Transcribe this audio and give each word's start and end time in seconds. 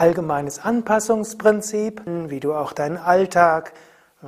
allgemeines 0.00 0.58
Anpassungsprinzip, 0.58 2.02
wie 2.06 2.40
du 2.40 2.54
auch 2.54 2.72
deinen 2.72 2.96
Alltag, 2.96 3.74
äh, 4.22 4.26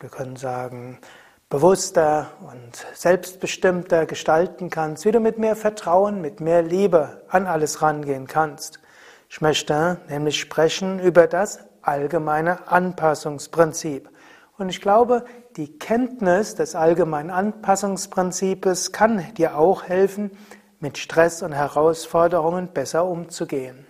wir 0.00 0.08
können 0.08 0.36
sagen, 0.36 0.98
bewusster 1.50 2.28
und 2.40 2.86
selbstbestimmter 2.94 4.06
gestalten 4.06 4.70
kannst, 4.70 5.04
wie 5.04 5.12
du 5.12 5.20
mit 5.20 5.38
mehr 5.38 5.56
Vertrauen, 5.56 6.22
mit 6.22 6.40
mehr 6.40 6.62
Liebe 6.62 7.22
an 7.28 7.46
alles 7.46 7.82
rangehen 7.82 8.26
kannst. 8.26 8.80
Ich 9.28 9.42
möchte 9.42 9.98
nämlich 10.08 10.40
sprechen 10.40 11.00
über 11.00 11.26
das 11.26 11.60
allgemeine 11.82 12.68
Anpassungsprinzip. 12.68 14.08
Und 14.56 14.70
ich 14.70 14.80
glaube, 14.80 15.24
die 15.56 15.78
Kenntnis 15.78 16.54
des 16.54 16.74
allgemeinen 16.74 17.30
Anpassungsprinzips 17.30 18.92
kann 18.92 19.34
dir 19.34 19.56
auch 19.58 19.84
helfen, 19.84 20.30
mit 20.80 20.96
Stress 20.96 21.42
und 21.42 21.52
Herausforderungen 21.52 22.68
besser 22.68 23.04
umzugehen. 23.04 23.87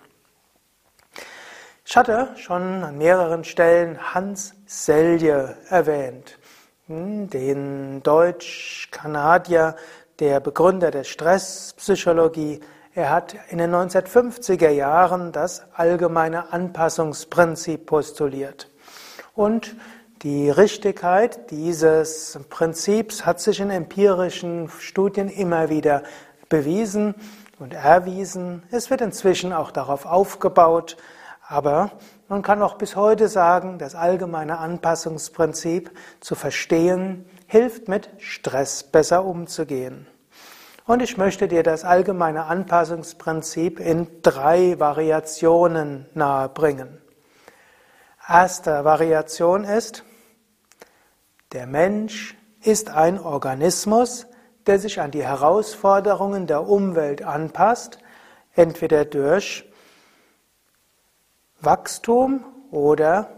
Ich 1.91 1.97
hatte 1.97 2.29
schon 2.37 2.85
an 2.85 2.99
mehreren 2.99 3.45
Stellen 3.45 4.13
Hans 4.13 4.53
Selye 4.67 5.57
erwähnt, 5.71 6.39
hm, 6.87 7.31
den 7.31 8.03
Deutsch-Kanadier, 8.03 9.75
der 10.19 10.41
Begründer 10.41 10.91
der 10.91 11.05
Stresspsychologie. 11.05 12.61
Er 12.93 13.09
hat 13.09 13.37
in 13.49 13.57
den 13.57 13.75
1950er 13.75 14.69
Jahren 14.69 15.33
das 15.33 15.63
allgemeine 15.73 16.53
Anpassungsprinzip 16.53 17.87
postuliert. 17.87 18.69
Und 19.35 19.75
die 20.21 20.51
Richtigkeit 20.51 21.51
dieses 21.51 22.39
Prinzips 22.51 23.25
hat 23.25 23.41
sich 23.41 23.61
in 23.61 23.71
empirischen 23.71 24.69
Studien 24.79 25.31
immer 25.31 25.71
wieder 25.71 26.03
bewiesen 26.51 27.15
und 27.59 27.73
erwiesen. 27.73 28.63
Es 28.71 28.91
wird 28.91 29.01
inzwischen 29.01 29.55
auch 29.55 29.71
darauf 29.71 30.05
aufgebaut, 30.05 30.99
aber 31.49 31.93
man 32.29 32.43
kann 32.43 32.61
auch 32.61 32.75
bis 32.77 32.95
heute 32.95 33.29
sagen, 33.29 33.79
das 33.79 33.95
allgemeine 33.95 34.59
Anpassungsprinzip 34.59 35.91
zu 36.21 36.35
verstehen, 36.35 37.25
hilft 37.47 37.89
mit 37.89 38.11
Stress 38.19 38.83
besser 38.83 39.25
umzugehen. 39.25 40.07
Und 40.85 41.03
ich 41.03 41.17
möchte 41.17 41.49
dir 41.49 41.63
das 41.63 41.85
allgemeine 41.85 42.45
Anpassungsprinzip 42.45 43.81
in 43.81 44.09
drei 44.23 44.79
Variationen 44.79 46.07
nahebringen. 46.13 47.01
Erste 48.29 48.85
Variation 48.85 49.65
ist, 49.65 50.05
der 51.53 51.67
Mensch 51.67 52.37
ist 52.63 52.91
ein 52.91 53.19
Organismus, 53.19 54.27
der 54.67 54.79
sich 54.79 55.01
an 55.01 55.13
die 55.13 55.25
Herausforderungen 55.25 56.47
der 56.47 56.69
Umwelt 56.69 57.23
anpasst, 57.23 57.99
entweder 58.55 59.07
durch 59.07 59.68
Wachstum 61.61 62.45
oder 62.71 63.31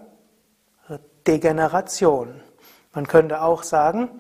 Degeneration. 1.27 2.41
Man 2.93 3.07
könnte 3.07 3.43
auch 3.43 3.63
sagen, 3.63 4.11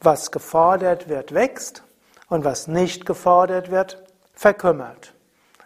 was 0.00 0.30
gefordert 0.30 1.08
wird, 1.08 1.32
wächst 1.32 1.82
und 2.28 2.44
was 2.44 2.68
nicht 2.68 3.06
gefordert 3.06 3.70
wird, 3.70 4.02
verkümmert. 4.32 5.14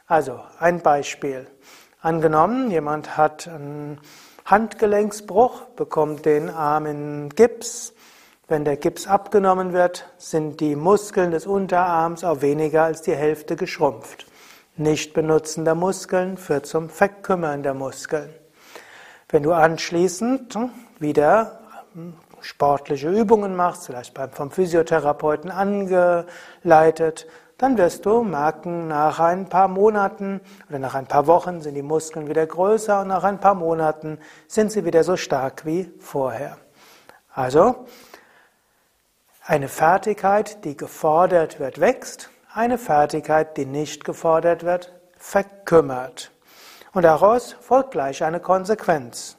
Also 0.06 0.40
ein 0.58 0.80
Beispiel. 0.80 1.46
Angenommen, 2.00 2.70
jemand 2.70 3.16
hat 3.16 3.48
einen 3.48 4.00
Handgelenksbruch, 4.44 5.62
bekommt 5.76 6.26
den 6.26 6.50
Arm 6.50 6.86
in 6.86 7.28
Gips. 7.30 7.92
Wenn 8.48 8.64
der 8.64 8.76
Gips 8.76 9.06
abgenommen 9.06 9.72
wird, 9.72 10.08
sind 10.18 10.60
die 10.60 10.76
Muskeln 10.76 11.30
des 11.30 11.46
Unterarms 11.46 12.24
auf 12.24 12.42
weniger 12.42 12.84
als 12.84 13.02
die 13.02 13.14
Hälfte 13.14 13.56
geschrumpft. 13.56 14.26
Nichtbenutzen 14.80 15.64
der 15.64 15.74
Muskeln 15.74 16.36
führt 16.36 16.66
zum 16.66 16.88
Verkümmern 16.88 17.62
der 17.62 17.74
Muskeln. 17.74 18.34
Wenn 19.28 19.42
du 19.42 19.52
anschließend 19.52 20.58
wieder 20.98 21.60
sportliche 22.40 23.10
Übungen 23.10 23.54
machst, 23.54 23.86
vielleicht 23.86 24.16
vom 24.32 24.50
Physiotherapeuten 24.50 25.50
angeleitet, 25.50 27.26
dann 27.58 27.76
wirst 27.76 28.06
du 28.06 28.22
merken, 28.22 28.88
nach 28.88 29.20
ein 29.20 29.50
paar 29.50 29.68
Monaten 29.68 30.40
oder 30.70 30.78
nach 30.78 30.94
ein 30.94 31.06
paar 31.06 31.26
Wochen 31.26 31.60
sind 31.60 31.74
die 31.74 31.82
Muskeln 31.82 32.26
wieder 32.26 32.46
größer 32.46 33.02
und 33.02 33.08
nach 33.08 33.22
ein 33.22 33.38
paar 33.38 33.54
Monaten 33.54 34.18
sind 34.48 34.72
sie 34.72 34.86
wieder 34.86 35.04
so 35.04 35.18
stark 35.18 35.66
wie 35.66 35.92
vorher. 35.98 36.56
Also, 37.34 37.86
eine 39.44 39.68
Fertigkeit, 39.68 40.64
die 40.64 40.76
gefordert 40.76 41.60
wird, 41.60 41.80
wächst, 41.80 42.30
eine 42.52 42.78
Fertigkeit, 42.78 43.56
die 43.56 43.66
nicht 43.66 44.04
gefordert 44.04 44.64
wird, 44.64 44.92
verkümmert. 45.16 46.30
Und 46.92 47.02
daraus 47.02 47.52
folgt 47.60 47.92
gleich 47.92 48.24
eine 48.24 48.40
Konsequenz. 48.40 49.36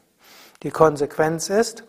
Die 0.64 0.72
Konsequenz 0.72 1.50
ist, 1.50 1.84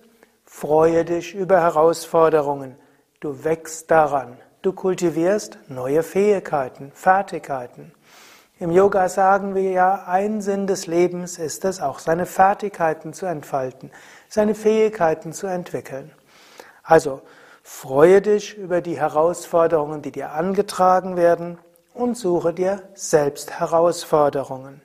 freue 0.44 1.04
dich 1.04 1.34
über 1.34 1.60
Herausforderungen, 1.60 2.76
du 3.20 3.44
wächst 3.44 3.90
daran. 3.90 4.36
Du 4.62 4.72
kultivierst 4.72 5.58
neue 5.68 6.04
Fähigkeiten, 6.04 6.92
Fertigkeiten. 6.94 7.92
Im 8.60 8.70
Yoga 8.70 9.08
sagen 9.08 9.56
wir 9.56 9.72
ja, 9.72 10.04
ein 10.06 10.40
Sinn 10.40 10.68
des 10.68 10.86
Lebens 10.86 11.36
ist 11.38 11.64
es, 11.64 11.80
auch 11.80 11.98
seine 11.98 12.26
Fertigkeiten 12.26 13.12
zu 13.12 13.26
entfalten, 13.26 13.90
seine 14.28 14.54
Fähigkeiten 14.54 15.32
zu 15.32 15.48
entwickeln. 15.48 16.12
Also 16.84 17.22
freue 17.62 18.20
dich 18.20 18.56
über 18.56 18.80
die 18.80 18.98
Herausforderungen, 18.98 20.02
die 20.02 20.12
dir 20.12 20.32
angetragen 20.32 21.16
werden 21.16 21.58
und 21.94 22.16
suche 22.16 22.52
dir 22.52 22.82
selbst 22.94 23.58
Herausforderungen. 23.60 24.82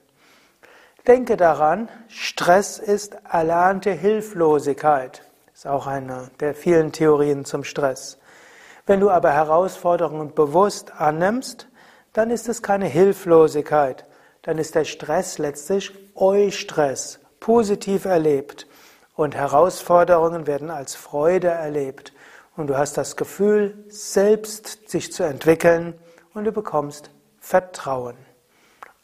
Denke 1.07 1.37
daran, 1.37 1.89
Stress 2.09 2.79
ist 2.79 3.17
erlernte 3.29 3.91
Hilflosigkeit. 3.91 5.23
Ist 5.53 5.65
auch 5.65 5.87
eine 5.87 6.29
der 6.39 6.53
vielen 6.53 6.91
Theorien 6.91 7.45
zum 7.45 7.63
Stress. 7.63 8.17
Wenn 8.85 8.99
du 8.99 9.09
aber 9.09 9.31
Herausforderungen 9.31 10.33
bewusst 10.33 10.91
annimmst, 10.99 11.67
dann 12.13 12.29
ist 12.29 12.49
es 12.49 12.61
keine 12.61 12.87
Hilflosigkeit, 12.87 14.05
dann 14.41 14.57
ist 14.57 14.75
der 14.75 14.85
Stress 14.85 15.37
letztlich 15.37 15.93
Eustress, 16.15 17.19
positiv 17.39 18.05
erlebt. 18.05 18.67
Und 19.15 19.35
Herausforderungen 19.35 20.45
werden 20.45 20.69
als 20.69 20.95
Freude 20.95 21.47
erlebt. 21.47 22.13
Und 22.57 22.67
du 22.67 22.77
hast 22.77 22.97
das 22.97 23.15
Gefühl, 23.15 23.85
selbst 23.87 24.89
sich 24.89 25.13
zu 25.13 25.23
entwickeln 25.23 25.93
und 26.33 26.43
du 26.43 26.51
bekommst 26.51 27.11
Vertrauen. 27.39 28.17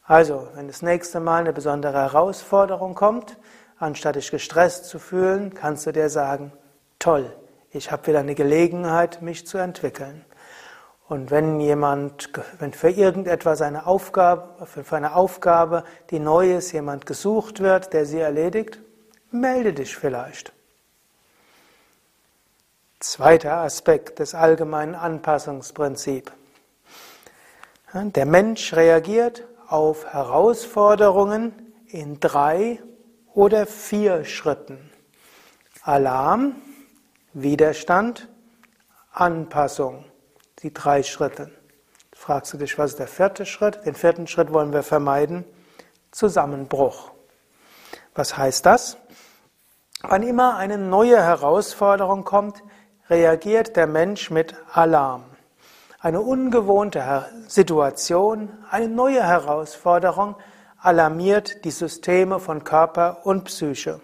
Also, 0.05 0.49
wenn 0.55 0.67
das 0.67 0.81
nächste 0.81 1.19
Mal 1.19 1.41
eine 1.41 1.53
besondere 1.53 1.99
Herausforderung 1.99 2.95
kommt, 2.95 3.37
anstatt 3.77 4.15
dich 4.15 4.31
gestresst 4.31 4.85
zu 4.85 4.97
fühlen, 4.97 5.53
kannst 5.53 5.85
du 5.85 5.93
dir 5.93 6.09
sagen, 6.09 6.51
toll, 6.97 7.31
ich 7.69 7.91
habe 7.91 8.07
wieder 8.07 8.19
eine 8.19 8.35
Gelegenheit, 8.35 9.21
mich 9.21 9.45
zu 9.45 9.59
entwickeln. 9.59 10.25
Und 11.07 11.29
wenn 11.29 11.59
jemand, 11.59 12.31
wenn 12.57 12.73
für 12.73 12.89
irgendetwas 12.89 13.61
eine 13.61 13.85
Aufgabe, 13.85 14.65
für 14.65 14.95
eine 14.95 15.15
Aufgabe, 15.15 15.83
die 16.09 16.19
neu 16.19 16.55
ist, 16.55 16.71
jemand 16.71 17.05
gesucht 17.05 17.59
wird, 17.59 17.93
der 17.93 18.05
sie 18.05 18.19
erledigt, 18.19 18.79
melde 19.29 19.73
dich 19.73 19.95
vielleicht. 19.95 20.53
Zweiter 23.03 23.57
Aspekt 23.57 24.19
des 24.19 24.33
allgemeinen 24.33 24.95
Anpassungsprinzips. 24.95 26.31
Der 27.93 28.25
Mensch 28.25 28.73
reagiert 28.73 29.43
auf 29.67 30.05
Herausforderungen 30.05 31.73
in 31.85 32.21
drei 32.21 32.81
oder 33.33 33.65
vier 33.65 34.23
Schritten. 34.23 34.89
Alarm, 35.81 36.55
Widerstand, 37.33 38.29
Anpassung. 39.11 40.05
Die 40.59 40.73
drei 40.73 41.03
Schritte. 41.03 41.51
fragst 42.15 42.53
du 42.53 42.57
dich, 42.57 42.77
was 42.77 42.91
ist 42.91 42.99
der 42.99 43.07
vierte 43.07 43.45
Schritt? 43.45 43.85
Den 43.85 43.95
vierten 43.95 44.27
Schritt 44.27 44.53
wollen 44.53 44.71
wir 44.71 44.81
vermeiden. 44.81 45.43
Zusammenbruch. 46.11 47.11
Was 48.15 48.37
heißt 48.37 48.65
das? 48.65 48.95
Wann 50.03 50.23
immer 50.23 50.55
eine 50.55 50.77
neue 50.77 51.21
Herausforderung 51.21 52.23
kommt, 52.23 52.63
reagiert 53.09 53.75
der 53.75 53.87
Mensch 53.87 54.31
mit 54.31 54.55
Alarm. 54.71 55.25
Eine 55.99 56.21
ungewohnte 56.21 57.25
Situation, 57.47 58.49
eine 58.69 58.87
neue 58.87 59.23
Herausforderung 59.23 60.35
alarmiert 60.79 61.65
die 61.65 61.71
Systeme 61.71 62.39
von 62.39 62.63
Körper 62.63 63.25
und 63.25 63.45
Psyche. 63.45 63.99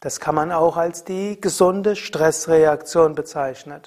Das 0.00 0.20
kann 0.20 0.34
man 0.34 0.52
auch 0.52 0.76
als 0.76 1.04
die 1.04 1.40
gesunde 1.40 1.96
Stressreaktion 1.96 3.14
bezeichnen. 3.14 3.80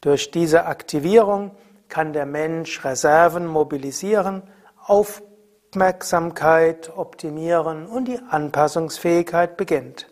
Durch 0.00 0.30
diese 0.30 0.66
Aktivierung 0.66 1.52
kann 1.88 2.12
der 2.12 2.26
Mensch 2.26 2.84
Reserven 2.84 3.46
mobilisieren, 3.46 4.42
Aufmerksamkeit 4.84 6.92
optimieren 6.96 7.86
und 7.86 8.06
die 8.06 8.20
Anpassungsfähigkeit 8.28 9.56
beginnt. 9.56 10.08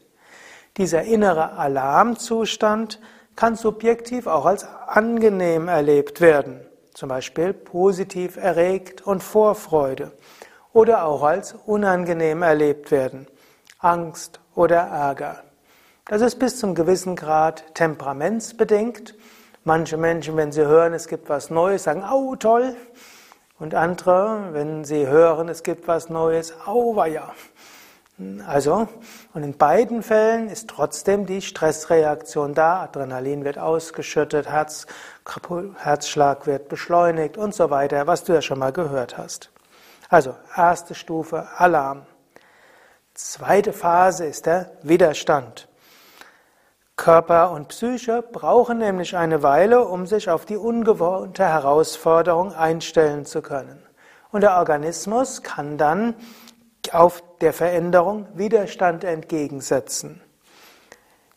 Dieser 0.76 1.02
innere 1.02 1.52
Alarmzustand 1.52 3.00
kann 3.36 3.54
subjektiv 3.54 4.26
auch 4.26 4.46
als 4.46 4.66
angenehm 4.86 5.68
erlebt 5.68 6.20
werden, 6.20 6.60
zum 6.94 7.10
Beispiel 7.10 7.52
positiv 7.52 8.36
erregt 8.36 9.06
und 9.06 9.22
Vorfreude 9.22 10.12
oder 10.72 11.04
auch 11.04 11.22
als 11.22 11.54
unangenehm 11.66 12.42
erlebt 12.42 12.90
werden. 12.90 13.26
Angst 13.78 14.40
oder 14.54 14.78
Ärger. 14.78 15.42
Das 16.06 16.22
ist 16.22 16.38
bis 16.38 16.58
zum 16.58 16.74
gewissen 16.74 17.16
Grad 17.16 17.74
temperamentsbedingt. 17.74 19.14
Manche 19.64 19.96
Menschen, 19.96 20.36
wenn 20.36 20.52
sie 20.52 20.64
hören, 20.64 20.94
es 20.94 21.08
gibt 21.08 21.28
was 21.28 21.50
Neues, 21.50 21.84
sagen, 21.84 22.04
au, 22.04 22.36
toll. 22.36 22.76
Und 23.58 23.74
andere, 23.74 24.50
wenn 24.52 24.84
sie 24.84 25.06
hören, 25.06 25.48
es 25.48 25.62
gibt 25.62 25.88
was 25.88 26.08
Neues, 26.08 26.54
au, 26.66 27.02
ja. 27.04 27.32
Also, 28.46 28.88
und 29.34 29.42
in 29.42 29.58
beiden 29.58 30.02
Fällen 30.02 30.48
ist 30.48 30.70
trotzdem 30.70 31.26
die 31.26 31.42
Stressreaktion 31.42 32.54
da. 32.54 32.82
Adrenalin 32.82 33.44
wird 33.44 33.58
ausgeschüttet, 33.58 34.48
Herz, 34.48 34.86
Herzschlag 35.76 36.46
wird 36.46 36.70
beschleunigt 36.70 37.36
und 37.36 37.54
so 37.54 37.68
weiter, 37.68 38.06
was 38.06 38.24
du 38.24 38.32
ja 38.32 38.40
schon 38.40 38.58
mal 38.58 38.72
gehört 38.72 39.18
hast. 39.18 39.50
Also, 40.08 40.34
erste 40.56 40.94
Stufe, 40.94 41.46
Alarm. 41.58 42.06
Zweite 43.12 43.74
Phase 43.74 44.24
ist 44.24 44.46
der 44.46 44.70
Widerstand. 44.82 45.68
Körper 46.96 47.50
und 47.50 47.68
Psyche 47.68 48.22
brauchen 48.22 48.78
nämlich 48.78 49.14
eine 49.14 49.42
Weile, 49.42 49.84
um 49.84 50.06
sich 50.06 50.30
auf 50.30 50.46
die 50.46 50.56
ungewohnte 50.56 51.44
Herausforderung 51.44 52.54
einstellen 52.54 53.26
zu 53.26 53.42
können. 53.42 53.82
Und 54.32 54.40
der 54.40 54.56
Organismus 54.56 55.42
kann 55.42 55.76
dann 55.76 56.14
auf 56.92 57.22
der 57.40 57.52
Veränderung 57.52 58.26
Widerstand 58.34 59.04
entgegensetzen. 59.04 60.20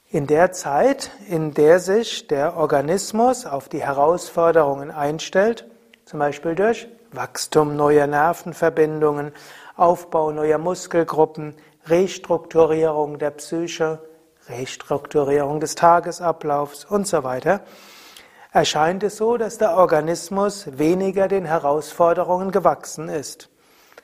In 0.10 0.25
der 0.25 0.51
Zeit, 0.51 1.12
in 1.28 1.54
der 1.54 1.80
sich 1.80 2.28
der 2.28 2.57
Organismus 2.57 3.46
auf 3.46 3.69
die 3.69 3.84
Herausforderungen 3.84 4.90
einstellt, 4.90 5.68
zum 6.06 6.19
Beispiel 6.19 6.56
durch 6.56 6.88
Wachstum 7.12 7.75
neuer 7.75 8.07
Nervenverbindungen, 8.07 9.31
Aufbau 9.75 10.31
neuer 10.31 10.57
Muskelgruppen, 10.57 11.56
Restrukturierung 11.86 13.19
der 13.19 13.31
Psyche, 13.31 14.00
Restrukturierung 14.48 15.60
des 15.60 15.75
Tagesablaufs 15.75 16.86
und 16.86 17.07
so 17.07 17.24
weiter, 17.24 17.62
erscheint 18.51 19.04
es 19.04 19.18
so, 19.18 19.38
dass 19.38 19.60
der 19.60 19.78
Organismus 19.78 20.80
weniger 20.80 21.28
den 21.28 21.46
Herausforderungen 21.46 22.51
gewachsen 22.51 23.10
ist 23.10 23.50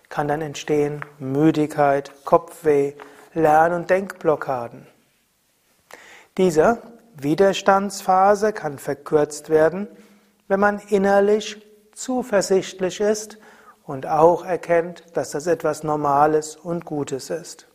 kann 0.10 0.28
dann 0.28 0.42
entstehen 0.42 1.04
Müdigkeit, 1.19 2.12
Kopfweh, 2.25 2.94
Lern- 3.34 3.74
und 3.74 3.90
Denkblockaden. 3.90 4.88
Diese 6.38 6.81
Widerstandsphase 7.16 8.54
kann 8.54 8.78
verkürzt 8.78 9.50
werden, 9.50 9.88
wenn 10.48 10.60
man 10.60 10.80
innerlich 10.90 11.66
zuversichtlich 11.94 13.00
ist 13.00 13.38
und 13.86 14.06
auch 14.06 14.46
erkennt, 14.46 15.04
dass 15.13 15.31
das 15.31 15.48
etwas 15.48 15.84
Normales 15.84 16.56
und 16.56 16.86
Gutes 16.86 17.30
ist. 17.30 17.68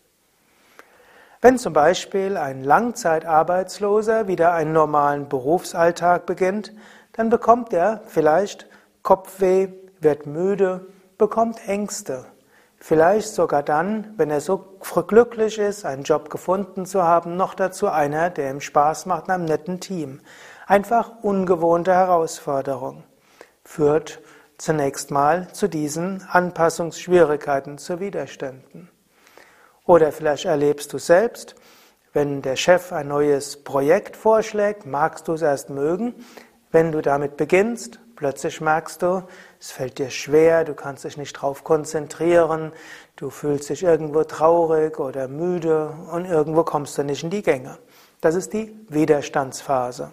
Wenn 1.40 1.56
zum 1.56 1.72
Beispiel 1.72 2.36
ein 2.36 2.64
Langzeitarbeitsloser 2.64 4.28
wieder 4.28 4.52
einen 4.52 4.74
normalen 4.74 5.28
Berufsalltag 5.28 6.26
beginnt, 6.26 6.72
dann 7.14 7.30
bekommt 7.30 7.72
er 7.72 8.02
vielleicht 8.06 8.66
Kopfweh, 9.02 9.68
wird 10.00 10.26
müde, 10.26 10.86
bekommt 11.20 11.68
Ängste. 11.68 12.24
Vielleicht 12.78 13.28
sogar 13.28 13.62
dann, 13.62 14.14
wenn 14.16 14.30
er 14.30 14.40
so 14.40 14.78
glücklich 15.06 15.58
ist, 15.58 15.84
einen 15.84 16.02
Job 16.02 16.30
gefunden 16.30 16.86
zu 16.86 17.02
haben, 17.02 17.36
noch 17.36 17.52
dazu 17.52 17.88
einer, 17.88 18.30
der 18.30 18.50
ihm 18.50 18.62
Spaß 18.62 19.04
macht 19.04 19.26
in 19.26 19.34
einem 19.34 19.44
netten 19.44 19.80
Team. 19.80 20.22
Einfach 20.66 21.12
ungewohnte 21.22 21.92
Herausforderung. 21.92 23.04
Führt 23.64 24.20
zunächst 24.56 25.10
mal 25.10 25.52
zu 25.52 25.68
diesen 25.68 26.26
Anpassungsschwierigkeiten, 26.30 27.76
zu 27.76 28.00
Widerständen. 28.00 28.88
Oder 29.84 30.12
vielleicht 30.12 30.46
erlebst 30.46 30.92
du 30.94 30.98
selbst, 30.98 31.54
wenn 32.14 32.40
der 32.40 32.56
Chef 32.56 32.92
ein 32.92 33.08
neues 33.08 33.62
Projekt 33.62 34.16
vorschlägt, 34.16 34.86
magst 34.86 35.28
du 35.28 35.34
es 35.34 35.42
erst 35.42 35.68
mögen. 35.68 36.14
Wenn 36.70 36.92
du 36.92 37.02
damit 37.02 37.36
beginnst, 37.36 37.99
Plötzlich 38.20 38.60
merkst 38.60 39.00
du, 39.00 39.22
es 39.58 39.70
fällt 39.70 39.96
dir 39.96 40.10
schwer, 40.10 40.66
du 40.66 40.74
kannst 40.74 41.04
dich 41.04 41.16
nicht 41.16 41.34
darauf 41.34 41.64
konzentrieren, 41.64 42.70
du 43.16 43.30
fühlst 43.30 43.70
dich 43.70 43.82
irgendwo 43.82 44.24
traurig 44.24 45.00
oder 45.00 45.26
müde 45.26 45.94
und 46.12 46.26
irgendwo 46.26 46.62
kommst 46.62 46.98
du 46.98 47.02
nicht 47.02 47.24
in 47.24 47.30
die 47.30 47.40
Gänge. 47.40 47.78
Das 48.20 48.34
ist 48.34 48.52
die 48.52 48.78
Widerstandsphase. 48.90 50.10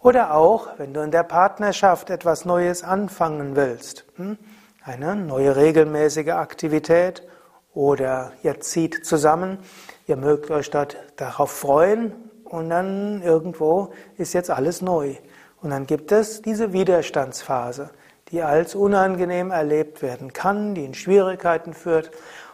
Oder 0.00 0.32
auch, 0.32 0.68
wenn 0.78 0.94
du 0.94 1.02
in 1.02 1.10
der 1.10 1.22
Partnerschaft 1.22 2.08
etwas 2.08 2.46
Neues 2.46 2.82
anfangen 2.82 3.56
willst, 3.56 4.06
hm? 4.16 4.38
eine 4.82 5.16
neue 5.16 5.56
regelmäßige 5.56 6.30
Aktivität 6.30 7.28
oder 7.74 8.32
ihr 8.42 8.58
zieht 8.60 9.04
zusammen, 9.04 9.58
ihr 10.06 10.16
mögt 10.16 10.50
euch 10.50 10.70
dort 10.70 10.96
darauf 11.16 11.50
freuen 11.50 12.14
und 12.44 12.70
dann 12.70 13.20
irgendwo 13.20 13.92
ist 14.16 14.32
jetzt 14.32 14.48
alles 14.48 14.80
neu. 14.80 15.16
Und 15.62 15.70
dann 15.70 15.86
gibt 15.86 16.12
es 16.12 16.42
diese 16.42 16.72
Widerstandsphase, 16.72 17.90
die 18.30 18.42
als 18.42 18.74
unangenehm 18.74 19.50
erlebt 19.50 20.02
werden 20.02 20.32
kann, 20.32 20.74
die 20.74 20.84
in 20.84 20.94
Schwierigkeiten 20.94 21.74
führt. 21.74 22.10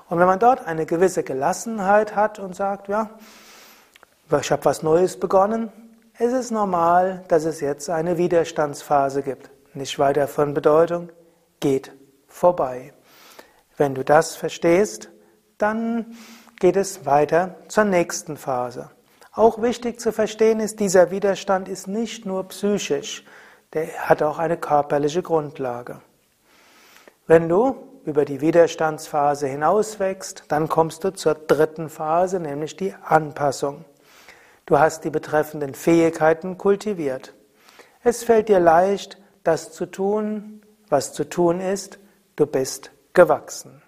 Und 0.08 0.18
wenn 0.18 0.26
man 0.26 0.38
dort 0.38 0.66
eine 0.66 0.86
gewisse 0.86 1.22
Gelassenheit 1.22 2.16
hat 2.16 2.38
und 2.38 2.56
sagt, 2.56 2.88
ja, 2.88 3.10
ich 4.40 4.50
habe 4.50 4.64
was 4.64 4.82
Neues 4.82 5.20
begonnen, 5.20 5.70
es 6.18 6.32
ist 6.32 6.50
normal, 6.50 7.24
dass 7.28 7.44
es 7.44 7.60
jetzt 7.60 7.90
eine 7.90 8.16
Widerstandsphase 8.16 9.22
gibt. 9.22 9.50
Nicht 9.74 9.98
weiter 9.98 10.26
von 10.26 10.54
Bedeutung, 10.54 11.10
geht 11.60 11.92
vorbei. 12.26 12.92
Wenn 13.76 13.94
du 13.94 14.02
das 14.02 14.34
verstehst, 14.34 15.10
dann 15.58 16.16
geht 16.58 16.76
es 16.76 17.04
weiter 17.04 17.56
zur 17.68 17.84
nächsten 17.84 18.36
Phase. 18.36 18.90
Auch 19.36 19.60
wichtig 19.60 20.00
zu 20.00 20.12
verstehen 20.12 20.60
ist, 20.60 20.80
dieser 20.80 21.10
Widerstand 21.10 21.68
ist 21.68 21.88
nicht 21.88 22.24
nur 22.24 22.48
psychisch, 22.48 23.22
der 23.74 24.08
hat 24.08 24.22
auch 24.22 24.38
eine 24.38 24.56
körperliche 24.56 25.22
Grundlage. 25.22 26.00
Wenn 27.26 27.46
du 27.46 27.76
über 28.06 28.24
die 28.24 28.40
Widerstandsphase 28.40 29.46
hinauswächst, 29.46 30.44
dann 30.48 30.68
kommst 30.68 31.04
du 31.04 31.12
zur 31.12 31.34
dritten 31.34 31.90
Phase, 31.90 32.40
nämlich 32.40 32.76
die 32.76 32.94
Anpassung. 32.94 33.84
Du 34.64 34.78
hast 34.78 35.04
die 35.04 35.10
betreffenden 35.10 35.74
Fähigkeiten 35.74 36.56
kultiviert. 36.56 37.34
Es 38.02 38.24
fällt 38.24 38.48
dir 38.48 38.58
leicht, 38.58 39.18
das 39.44 39.70
zu 39.70 39.84
tun, 39.84 40.62
was 40.88 41.12
zu 41.12 41.28
tun 41.28 41.60
ist. 41.60 41.98
Du 42.36 42.46
bist 42.46 42.90
gewachsen. 43.12 43.82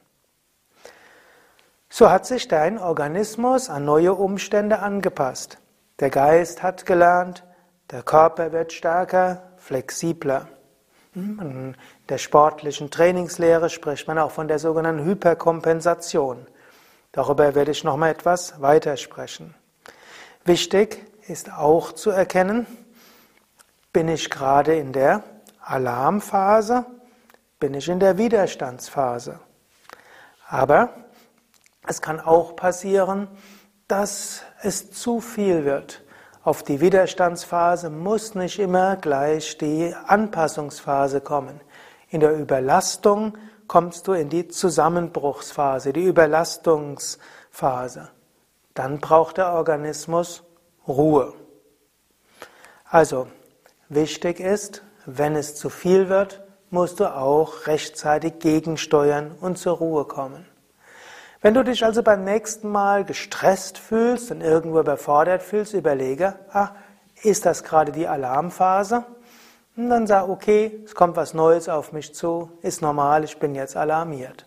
So 1.90 2.10
hat 2.10 2.26
sich 2.26 2.48
dein 2.48 2.78
Organismus 2.78 3.70
an 3.70 3.84
neue 3.84 4.14
Umstände 4.14 4.80
angepasst. 4.80 5.58
Der 6.00 6.10
Geist 6.10 6.62
hat 6.62 6.86
gelernt, 6.86 7.44
der 7.90 8.02
Körper 8.02 8.52
wird 8.52 8.72
stärker, 8.72 9.42
flexibler. 9.56 10.48
Hm, 11.14 11.40
in 11.40 11.76
der 12.08 12.18
sportlichen 12.18 12.90
Trainingslehre 12.90 13.70
spricht 13.70 14.06
man 14.06 14.18
auch 14.18 14.30
von 14.30 14.48
der 14.48 14.58
sogenannten 14.58 15.04
Hyperkompensation. 15.04 16.46
Darüber 17.12 17.54
werde 17.54 17.70
ich 17.70 17.84
noch 17.84 17.96
mal 17.96 18.10
etwas 18.10 18.60
weiter 18.60 18.96
sprechen. 18.96 19.54
Wichtig 20.44 21.04
ist 21.26 21.52
auch 21.52 21.92
zu 21.92 22.10
erkennen, 22.10 22.66
bin 23.92 24.08
ich 24.08 24.28
gerade 24.30 24.76
in 24.76 24.92
der 24.92 25.22
Alarmphase, 25.62 26.84
bin 27.58 27.74
ich 27.74 27.88
in 27.88 27.98
der 27.98 28.18
Widerstandsphase. 28.18 29.40
Aber 30.48 30.90
es 31.88 32.02
kann 32.02 32.20
auch 32.20 32.54
passieren, 32.54 33.28
dass 33.88 34.42
es 34.62 34.90
zu 34.90 35.20
viel 35.20 35.64
wird. 35.64 36.02
Auf 36.44 36.62
die 36.62 36.80
Widerstandsphase 36.80 37.90
muss 37.90 38.34
nicht 38.34 38.58
immer 38.58 38.96
gleich 38.96 39.58
die 39.58 39.94
Anpassungsphase 40.06 41.20
kommen. 41.20 41.60
In 42.10 42.20
der 42.20 42.36
Überlastung 42.36 43.36
kommst 43.66 44.06
du 44.06 44.12
in 44.12 44.28
die 44.28 44.48
Zusammenbruchsphase, 44.48 45.92
die 45.92 46.04
Überlastungsphase. 46.04 48.10
Dann 48.74 48.98
braucht 48.98 49.38
der 49.38 49.52
Organismus 49.52 50.44
Ruhe. 50.86 51.34
Also, 52.84 53.28
wichtig 53.88 54.40
ist, 54.40 54.82
wenn 55.04 55.36
es 55.36 55.54
zu 55.54 55.70
viel 55.70 56.08
wird, 56.08 56.42
musst 56.70 57.00
du 57.00 57.14
auch 57.14 57.66
rechtzeitig 57.66 58.40
gegensteuern 58.40 59.34
und 59.40 59.58
zur 59.58 59.78
Ruhe 59.78 60.04
kommen. 60.04 60.47
Wenn 61.40 61.54
du 61.54 61.62
dich 61.62 61.84
also 61.84 62.02
beim 62.02 62.24
nächsten 62.24 62.68
Mal 62.68 63.04
gestresst 63.04 63.78
fühlst 63.78 64.32
und 64.32 64.40
irgendwo 64.40 64.80
überfordert 64.80 65.40
fühlst, 65.40 65.72
überlege, 65.72 66.34
ah, 66.50 66.70
ist 67.22 67.46
das 67.46 67.62
gerade 67.62 67.92
die 67.92 68.08
Alarmphase? 68.08 69.04
Und 69.76 69.88
dann 69.88 70.08
sag, 70.08 70.28
okay, 70.28 70.82
es 70.84 70.96
kommt 70.96 71.14
was 71.14 71.34
Neues 71.34 71.68
auf 71.68 71.92
mich 71.92 72.12
zu, 72.12 72.50
ist 72.62 72.82
normal, 72.82 73.22
ich 73.22 73.38
bin 73.38 73.54
jetzt 73.54 73.76
alarmiert. 73.76 74.46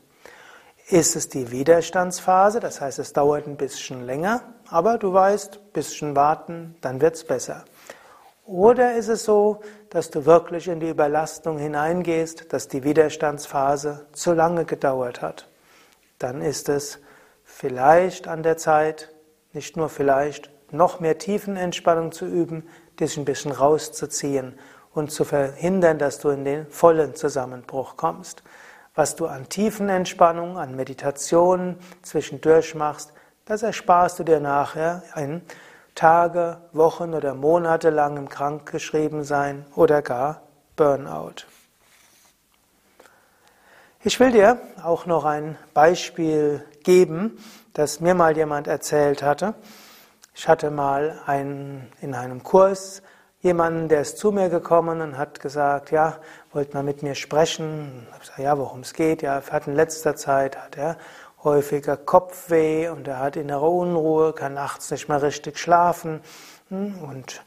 Ist 0.90 1.16
es 1.16 1.30
die 1.30 1.52
Widerstandsphase, 1.52 2.60
das 2.60 2.82
heißt, 2.82 3.00
es 3.00 3.14
dauert 3.14 3.48
ein 3.48 3.56
bisschen 3.56 4.06
länger, 4.06 4.42
aber 4.68 4.98
du 4.98 5.14
weißt, 5.14 5.72
bisschen 5.72 6.14
warten, 6.18 6.76
dann 6.82 7.00
wird's 7.00 7.24
besser. 7.24 7.64
Oder 8.46 8.96
ist 8.96 9.08
es 9.08 9.24
so, 9.24 9.62
dass 9.90 10.10
du 10.10 10.26
wirklich 10.26 10.68
in 10.68 10.82
die 10.82 10.90
Überlastung 10.90 11.58
hineingehst, 11.58 12.52
dass 12.52 12.68
die 12.68 12.84
Widerstandsphase 12.84 14.08
zu 14.12 14.34
lange 14.34 14.66
gedauert 14.66 15.22
hat? 15.22 15.48
Dann 16.22 16.42
ist 16.42 16.70
es 16.70 17.00
vielleicht 17.44 18.28
an 18.28 18.44
der 18.44 18.58
Zeit, 18.58 19.10
nicht 19.54 19.76
nur 19.76 19.90
vielleicht, 19.90 20.52
noch 20.72 21.00
mehr 21.00 21.18
Tiefenentspannung 21.18 22.12
zu 22.12 22.26
üben, 22.26 22.68
dich 23.00 23.18
ein 23.18 23.26
bisschen 23.26 23.52
rauszuziehen 23.52 24.58
und 24.94 25.12
zu 25.12 25.26
verhindern, 25.26 25.98
dass 25.98 26.20
du 26.20 26.30
in 26.30 26.46
den 26.46 26.68
vollen 26.68 27.16
Zusammenbruch 27.16 27.98
kommst. 27.98 28.44
Was 28.94 29.16
du 29.16 29.26
an 29.26 29.50
Tiefenentspannung, 29.50 30.58
an 30.58 30.76
Meditation 30.76 31.78
zwischendurch 32.04 32.76
machst, 32.76 33.14
das 33.46 33.64
ersparst 33.64 34.20
du 34.20 34.24
dir 34.24 34.40
nachher 34.40 35.04
ein 35.14 35.42
Tage, 35.96 36.58
Wochen 36.72 37.14
oder 37.14 37.34
Monate 37.34 37.90
lang 37.90 38.18
im 38.18 38.30
Krankgeschriebensein 38.30 39.66
oder 39.76 40.02
gar 40.02 40.44
Burnout. 40.76 41.51
Ich 44.04 44.20
will 44.20 44.32
dir 44.32 44.60
auch 44.84 45.06
noch 45.06 45.26
ein 45.26 45.60
Beispiel 45.76 46.66
geben, 46.84 47.38
das 47.74 48.00
mir 48.00 48.16
mal 48.16 48.36
jemand 48.36 48.66
erzählt 48.66 49.22
hatte. 49.22 49.54
Ich 50.34 50.48
hatte 50.48 50.72
mal 50.72 51.22
einen, 51.28 51.88
in 52.02 52.16
einem 52.16 52.42
Kurs 52.42 53.04
jemanden, 53.42 53.90
der 53.90 54.02
ist 54.02 54.18
zu 54.18 54.32
mir 54.32 54.50
gekommen 54.50 55.02
und 55.02 55.20
hat 55.20 55.40
gesagt, 55.40 55.92
ja, 55.92 56.18
wollte 56.52 56.74
mal 56.74 56.82
mit 56.82 57.04
mir 57.04 57.14
sprechen. 57.14 58.08
Ich 58.08 58.12
habe 58.12 58.20
gesagt, 58.22 58.40
ja, 58.40 58.58
worum 58.58 58.80
es 58.80 58.94
geht. 58.94 59.22
Ja, 59.22 59.40
hat 59.52 59.68
in 59.68 59.76
letzter 59.76 60.16
Zeit 60.16 60.58
hat 60.58 60.78
er 60.80 60.98
häufiger 61.44 61.96
Kopfweh 61.96 62.90
und 62.90 63.08
er 63.08 63.20
hat 63.20 63.36
innere 63.36 63.70
Unruhe, 63.70 64.34
kann 64.34 64.56
nachts 64.56 64.90
nicht 64.90 65.10
mehr 65.10 65.22
richtig 65.22 65.60
schlafen 65.60 66.22
hm, 66.70 67.04
und 67.04 67.44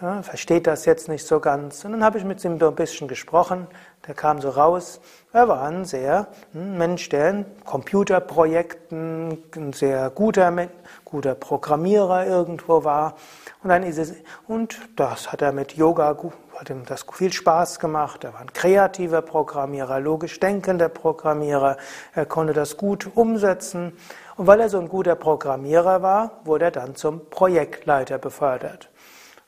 ja, 0.00 0.22
versteht 0.22 0.66
das 0.66 0.84
jetzt 0.84 1.08
nicht 1.08 1.26
so 1.26 1.40
ganz. 1.40 1.84
Und 1.84 1.92
dann 1.92 2.04
habe 2.04 2.18
ich 2.18 2.24
mit 2.24 2.44
ihm 2.44 2.62
ein 2.62 2.74
bisschen 2.74 3.08
gesprochen. 3.08 3.66
Der 4.06 4.14
kam 4.14 4.40
so 4.40 4.50
raus. 4.50 5.00
Er 5.32 5.48
war 5.48 5.62
ein 5.62 5.84
sehr 5.84 6.28
hm, 6.52 6.78
Mensch, 6.78 7.08
der 7.08 7.30
in 7.30 7.46
Computerprojekten 7.64 9.38
ein 9.54 9.72
sehr 9.72 10.10
guter, 10.10 10.68
guter 11.04 11.34
Programmierer 11.34 12.26
irgendwo 12.26 12.84
war. 12.84 13.14
Und 13.62 13.70
dann 13.70 13.82
ist 13.82 13.98
es, 13.98 14.14
und 14.46 14.78
das 14.96 15.32
hat 15.32 15.42
er 15.42 15.52
mit 15.52 15.72
Yoga 15.72 16.16
hat 16.54 16.70
ihm 16.70 16.84
das 16.86 17.04
viel 17.12 17.32
Spaß 17.32 17.80
gemacht. 17.80 18.24
Er 18.24 18.32
war 18.32 18.40
ein 18.40 18.52
kreativer 18.52 19.22
Programmierer, 19.22 20.00
logisch 20.00 20.40
denkender 20.40 20.88
Programmierer. 20.88 21.76
Er 22.14 22.26
konnte 22.26 22.52
das 22.52 22.76
gut 22.76 23.10
umsetzen. 23.14 23.92
Und 24.36 24.46
weil 24.46 24.60
er 24.60 24.68
so 24.68 24.78
ein 24.78 24.88
guter 24.88 25.16
Programmierer 25.16 26.02
war, 26.02 26.40
wurde 26.44 26.66
er 26.66 26.70
dann 26.70 26.94
zum 26.94 27.28
Projektleiter 27.28 28.18
befördert. 28.18 28.90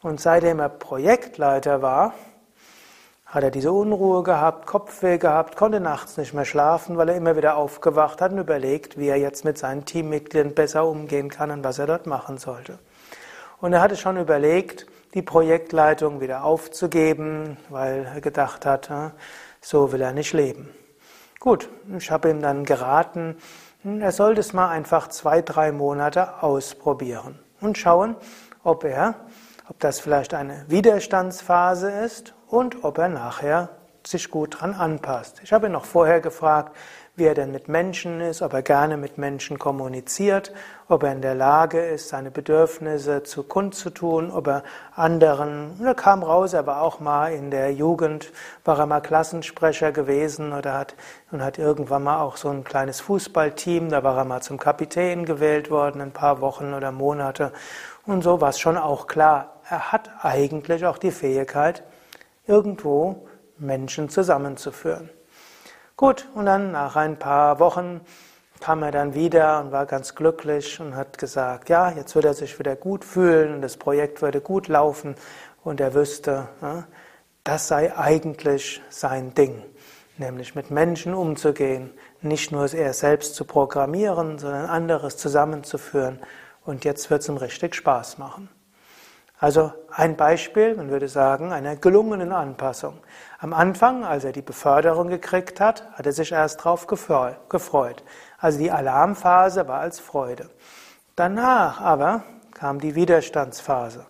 Und 0.03 0.21
seitdem 0.21 0.61
er 0.61 0.69
Projektleiter 0.69 1.83
war, 1.83 2.15
hat 3.29 3.43
er 3.43 3.51
diese 3.51 3.73
Unruhe 3.73 4.23
gehabt, 4.23 4.67
Kopfweh 4.67 5.19
gehabt, 5.19 5.55
konnte 5.55 5.81
nachts 5.81 6.17
nicht 6.17 6.33
mehr 6.33 6.47
schlafen, 6.47 6.97
weil 6.97 7.11
er 7.11 7.17
immer 7.17 7.37
wieder 7.37 7.57
aufgewacht 7.57 8.23
hat 8.23 8.33
und 8.33 8.39
überlegt, 8.39 8.99
wie 8.99 9.09
er 9.09 9.17
jetzt 9.17 9.45
mit 9.45 9.59
seinen 9.59 9.85
Teammitgliedern 9.85 10.55
besser 10.55 10.87
umgehen 10.87 11.29
kann 11.29 11.51
und 11.51 11.63
was 11.63 11.79
er 11.79 11.87
dort 11.87 12.07
machen 12.07 12.39
sollte. 12.39 12.79
Und 13.61 13.75
er 13.75 13.83
hatte 13.83 13.97
schon 13.97 14.17
überlegt, 14.17 14.87
die 15.13 15.21
Projektleitung 15.21 16.23
wieder 16.23 16.45
aufzugeben, 16.45 17.59
weil 17.69 18.07
er 18.15 18.21
gedacht 18.23 18.65
hat, 18.65 18.91
so 19.61 19.93
will 19.93 20.01
er 20.01 20.13
nicht 20.13 20.33
leben. 20.33 20.71
Gut, 21.39 21.69
ich 21.99 22.11
habe 22.11 22.31
ihm 22.31 22.41
dann 22.41 22.65
geraten, 22.65 23.37
er 23.85 24.13
sollte 24.13 24.41
es 24.41 24.55
mal 24.55 24.71
einfach 24.71 25.09
zwei, 25.09 25.43
drei 25.43 25.71
Monate 25.71 26.43
ausprobieren 26.43 27.39
und 27.61 27.77
schauen, 27.77 28.17
ob 28.65 28.85
er, 28.85 29.17
ob 29.69 29.79
das 29.81 30.01
vielleicht 30.01 30.33
eine 30.33 30.65
Widerstandsphase 30.69 31.91
ist 31.91 32.35
und 32.49 32.85
ob 32.85 32.99
er 32.99 33.09
nachher 33.09 33.69
sich 34.07 34.31
gut 34.31 34.61
dran 34.61 34.75
anpasst. 34.75 35.41
Ich 35.43 35.53
habe 35.53 35.67
ihn 35.67 35.73
noch 35.73 35.85
vorher 35.85 36.21
gefragt, 36.21 36.75
wie 37.15 37.25
er 37.25 37.35
denn 37.35 37.51
mit 37.51 37.69
Menschen 37.69 38.21
ist, 38.21 38.43
ob 38.43 38.53
er 38.53 38.63
gerne 38.63 38.97
mit 38.97 39.19
Menschen 39.19 39.59
kommuniziert, 39.59 40.53
ob 40.89 41.03
er 41.03 41.13
in 41.13 41.21
der 41.21 41.35
Lage 41.35 41.85
ist, 41.85 42.09
seine 42.09 42.31
Bedürfnisse 42.31 43.25
zu 43.25 43.43
kundzutun, 43.43 44.31
ob 44.31 44.47
er 44.47 44.63
anderen, 44.95 45.85
er 45.85 45.97
kam 45.97 46.23
raus, 46.23 46.53
er 46.53 46.65
war 46.67 46.81
auch 46.81 47.01
mal 47.01 47.33
in 47.33 47.51
der 47.51 47.73
Jugend, 47.73 48.33
war 48.65 48.79
er 48.79 48.87
mal 48.87 49.01
Klassensprecher 49.01 49.91
gewesen 49.91 50.53
oder 50.53 50.75
hat, 50.75 50.95
und 51.33 51.43
hat 51.43 51.59
irgendwann 51.59 52.05
mal 52.05 52.23
auch 52.23 52.37
so 52.37 52.51
ein 52.51 52.63
kleines 52.63 53.01
Fußballteam, 53.01 53.91
da 53.91 54.05
war 54.05 54.17
er 54.17 54.25
mal 54.25 54.41
zum 54.41 54.59
Kapitän 54.59 55.25
gewählt 55.25 55.71
worden, 55.71 56.01
ein 56.01 56.13
paar 56.13 56.41
Wochen 56.41 56.73
oder 56.73 56.93
Monate 56.93 57.53
und 58.07 58.23
so 58.23 58.41
war 58.41 58.51
es 58.51 58.61
schon 58.61 58.79
auch 58.79 59.09
klar, 59.09 59.57
er 59.69 59.93
hat 59.93 60.09
eigentlich 60.23 60.87
auch 60.87 60.99
die 60.99 61.11
Fähigkeit, 61.11 61.83
irgendwo 62.49 63.29
Menschen 63.59 64.09
zusammenzuführen. 64.09 65.11
Gut, 65.97 66.27
und 66.35 66.47
dann 66.47 66.73
nach 66.73 66.97
ein 66.97 67.19
paar 67.19 67.59
Wochen 67.59 68.01
kam 68.61 68.83
er 68.83 68.91
dann 68.91 69.15
wieder 69.15 69.61
und 69.61 69.73
war 69.73 69.87
ganz 69.87 70.15
glücklich 70.15 70.81
und 70.81 70.97
hat 70.97 71.19
gesagt, 71.19 71.69
ja, 71.69 71.91
jetzt 71.91 72.15
wird 72.15 72.25
er 72.25 72.35
sich 72.35 72.59
wieder 72.59 72.77
gut 72.77 73.05
fühlen 73.05 73.55
und 73.55 73.63
das 73.63 73.77
Projekt 73.77 74.23
würde 74.23 74.41
gut 74.41 74.69
laufen 74.69 75.15
und 75.63 75.81
er 75.81 75.95
wüsste, 75.95 76.49
das 77.45 77.69
sei 77.69 77.97
eigentlich 77.97 78.83
sein 78.91 79.35
Ding, 79.35 79.63
nämlich 80.17 80.55
mit 80.55 80.71
Menschen 80.71 81.15
umzugehen, 81.15 81.91
nicht 82.21 82.51
nur 82.51 82.73
er 82.73 82.93
selbst 82.93 83.35
zu 83.35 83.45
programmieren, 83.45 84.39
sondern 84.39 84.67
anderes 84.67 85.17
zusammenzuführen 85.17 86.19
und 86.65 86.85
jetzt 86.85 87.11
wird 87.11 87.23
es 87.23 87.29
ihm 87.29 87.37
richtig 87.37 87.75
Spaß 87.75 88.19
machen. 88.19 88.49
Also 89.41 89.73
ein 89.91 90.17
Beispiel, 90.17 90.75
man 90.75 90.91
würde 90.91 91.09
sagen, 91.09 91.53
einer 91.53 91.77
gelungenen 91.77 92.33
Anpassung. 92.33 92.99
Am 93.39 93.53
Anfang, 93.53 94.05
als 94.05 94.25
er 94.25 94.33
die 94.33 94.43
Beförderung 94.43 95.09
gekriegt 95.09 95.61
hat, 95.61 95.85
hat 95.93 96.07
er 96.07 96.13
sich 96.13 96.33
erst 96.33 96.61
darauf 96.61 96.89
gefreut. 96.89 98.03
Also 98.39 98.59
die 98.59 98.73
Alarmphase 98.73 99.69
war 99.69 99.81
als 99.81 100.01
Freude. 100.01 100.51
Danach 101.15 101.81
aber 101.81 102.25
kam 102.53 102.81
die 102.81 102.97
Widerstandsphase. 102.97 104.07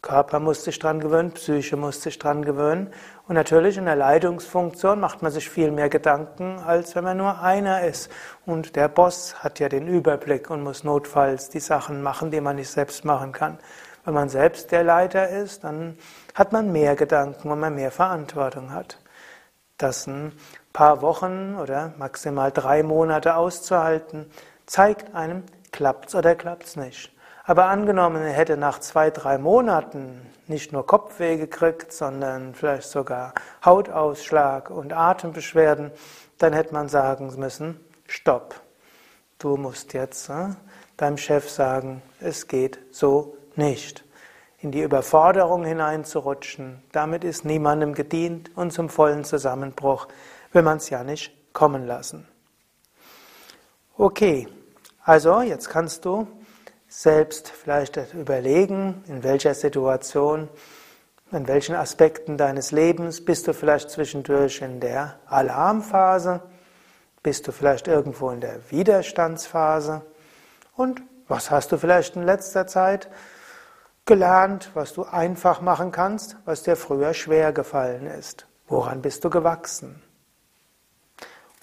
Körper 0.00 0.38
musste 0.38 0.66
sich 0.66 0.78
dran 0.78 1.00
gewöhnen, 1.00 1.32
Psyche 1.32 1.76
musste 1.76 2.04
sich 2.04 2.20
dran 2.20 2.44
gewöhnen. 2.44 2.92
Und 3.26 3.34
natürlich 3.34 3.76
in 3.78 3.86
der 3.86 3.96
Leitungsfunktion 3.96 5.00
macht 5.00 5.22
man 5.22 5.32
sich 5.32 5.50
viel 5.50 5.72
mehr 5.72 5.88
Gedanken, 5.88 6.60
als 6.64 6.94
wenn 6.94 7.02
man 7.02 7.16
nur 7.16 7.40
einer 7.42 7.82
ist. 7.82 8.10
Und 8.46 8.76
der 8.76 8.86
Boss 8.86 9.42
hat 9.42 9.58
ja 9.58 9.68
den 9.68 9.88
Überblick 9.88 10.50
und 10.50 10.62
muss 10.62 10.84
notfalls 10.84 11.48
die 11.48 11.58
Sachen 11.58 12.00
machen, 12.00 12.30
die 12.30 12.40
man 12.40 12.56
nicht 12.56 12.70
selbst 12.70 13.04
machen 13.04 13.32
kann. 13.32 13.58
Wenn 14.08 14.14
man 14.14 14.30
selbst 14.30 14.72
der 14.72 14.84
Leiter 14.84 15.28
ist, 15.28 15.64
dann 15.64 15.98
hat 16.34 16.50
man 16.50 16.72
mehr 16.72 16.96
Gedanken, 16.96 17.50
wenn 17.50 17.60
man 17.60 17.74
mehr 17.74 17.90
Verantwortung 17.90 18.72
hat. 18.72 18.98
Das 19.76 20.06
ein 20.06 20.32
paar 20.72 21.02
Wochen 21.02 21.58
oder 21.60 21.92
maximal 21.98 22.50
drei 22.50 22.82
Monate 22.82 23.36
auszuhalten, 23.36 24.24
zeigt 24.64 25.14
einem, 25.14 25.42
klappt's 25.72 26.14
oder 26.14 26.34
klappt's 26.34 26.74
nicht. 26.76 27.12
Aber 27.44 27.66
angenommen, 27.66 28.22
er 28.22 28.32
hätte 28.32 28.56
nach 28.56 28.78
zwei, 28.78 29.10
drei 29.10 29.36
Monaten 29.36 30.22
nicht 30.46 30.72
nur 30.72 30.86
Kopfweh 30.86 31.36
gekriegt, 31.36 31.92
sondern 31.92 32.54
vielleicht 32.54 32.88
sogar 32.88 33.34
Hautausschlag 33.62 34.70
und 34.70 34.94
Atembeschwerden, 34.94 35.90
dann 36.38 36.54
hätte 36.54 36.72
man 36.72 36.88
sagen 36.88 37.30
müssen, 37.36 37.78
stopp. 38.06 38.58
Du 39.38 39.58
musst 39.58 39.92
jetzt 39.92 40.30
äh, 40.30 40.48
deinem 40.96 41.18
Chef 41.18 41.50
sagen, 41.50 42.00
es 42.20 42.48
geht 42.48 42.78
so 42.90 43.37
nicht. 43.58 44.04
In 44.60 44.72
die 44.72 44.82
Überforderung 44.82 45.64
hineinzurutschen, 45.64 46.82
damit 46.90 47.22
ist 47.22 47.44
niemandem 47.44 47.94
gedient 47.94 48.50
und 48.56 48.72
zum 48.72 48.88
vollen 48.88 49.24
Zusammenbruch 49.24 50.08
will 50.52 50.62
man 50.62 50.78
es 50.78 50.90
ja 50.90 51.04
nicht 51.04 51.52
kommen 51.52 51.86
lassen. 51.86 52.26
Okay, 53.96 54.48
also 55.04 55.40
jetzt 55.40 55.70
kannst 55.70 56.04
du 56.04 56.26
selbst 56.88 57.48
vielleicht 57.50 57.96
überlegen, 58.14 59.04
in 59.06 59.22
welcher 59.22 59.54
Situation, 59.54 60.48
in 61.30 61.46
welchen 61.46 61.74
Aspekten 61.74 62.36
deines 62.36 62.72
Lebens 62.72 63.24
bist 63.24 63.46
du 63.46 63.52
vielleicht 63.52 63.90
zwischendurch 63.90 64.62
in 64.62 64.80
der 64.80 65.18
Alarmphase, 65.26 66.42
bist 67.22 67.46
du 67.46 67.52
vielleicht 67.52 67.88
irgendwo 67.88 68.30
in 68.30 68.40
der 68.40 68.70
Widerstandsphase 68.70 70.02
und 70.76 71.02
was 71.28 71.50
hast 71.50 71.72
du 71.72 71.76
vielleicht 71.76 72.16
in 72.16 72.22
letzter 72.22 72.66
Zeit 72.66 73.10
gelernt, 74.08 74.70
was 74.74 74.94
du 74.94 75.04
einfach 75.04 75.60
machen 75.60 75.92
kannst, 75.92 76.36
was 76.46 76.64
dir 76.64 76.74
früher 76.74 77.14
schwer 77.14 77.52
gefallen 77.52 78.06
ist? 78.06 78.48
Woran 78.66 79.02
bist 79.02 79.22
du 79.24 79.30
gewachsen? 79.30 80.02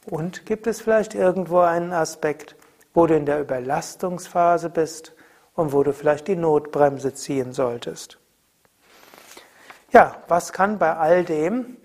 Und 0.05 0.45
gibt 0.45 0.67
es 0.67 0.79
vielleicht 0.79 1.15
irgendwo 1.15 1.59
einen 1.59 1.91
Aspekt, 1.91 2.55
wo 2.93 3.07
du 3.07 3.17
in 3.17 3.25
der 3.25 3.41
Überlastungsphase 3.41 4.69
bist 4.69 5.13
und 5.55 5.73
wo 5.73 5.83
du 5.83 5.91
vielleicht 5.91 6.27
die 6.27 6.35
Notbremse 6.35 7.15
ziehen 7.15 7.51
solltest? 7.51 8.19
Ja, 9.91 10.17
was 10.27 10.53
kann 10.53 10.77
bei 10.77 10.95
all 10.95 11.25
dem 11.25 11.77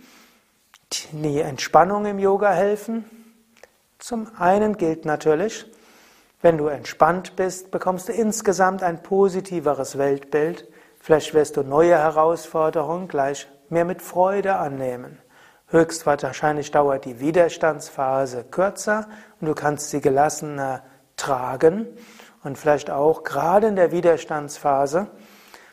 die 1.13 1.41
Entspannung 1.41 2.05
im 2.05 2.19
Yoga 2.19 2.53
helfen? 2.53 3.05
Zum 3.99 4.31
einen 4.39 4.77
gilt 4.77 5.07
natürlich, 5.07 5.65
wenn 6.43 6.59
du 6.59 6.69
entspannt 6.69 7.37
bist, 7.37 7.71
bekommst 7.71 8.09
du 8.09 8.13
insgesamt 8.13 8.83
ein 8.83 9.03
positiveres 9.03 9.99
Weltbild, 9.99 10.69
Vielleicht 11.03 11.33
wirst 11.33 11.57
du 11.57 11.63
neue 11.63 11.97
Herausforderungen 11.97 13.09
gleich 13.09 13.49
mehr 13.71 13.87
mit 13.87 14.03
Freude 14.03 14.57
annehmen. 14.57 15.19
Höchstwahrscheinlich 15.69 16.71
dauert 16.73 17.07
die 17.07 17.21
Widerstandsphase 17.21 18.45
kürzer 18.45 19.09
und 19.41 19.47
du 19.47 19.55
kannst 19.55 19.89
sie 19.91 20.03
gelassener 20.03 20.83
tragen 21.17 21.87
und 22.45 22.59
vielleicht 22.59 22.91
auch 22.91 23.25
gerade 23.25 23.69
in 23.69 23.77
der 23.77 23.93
Widerstandsphase 23.93 25.07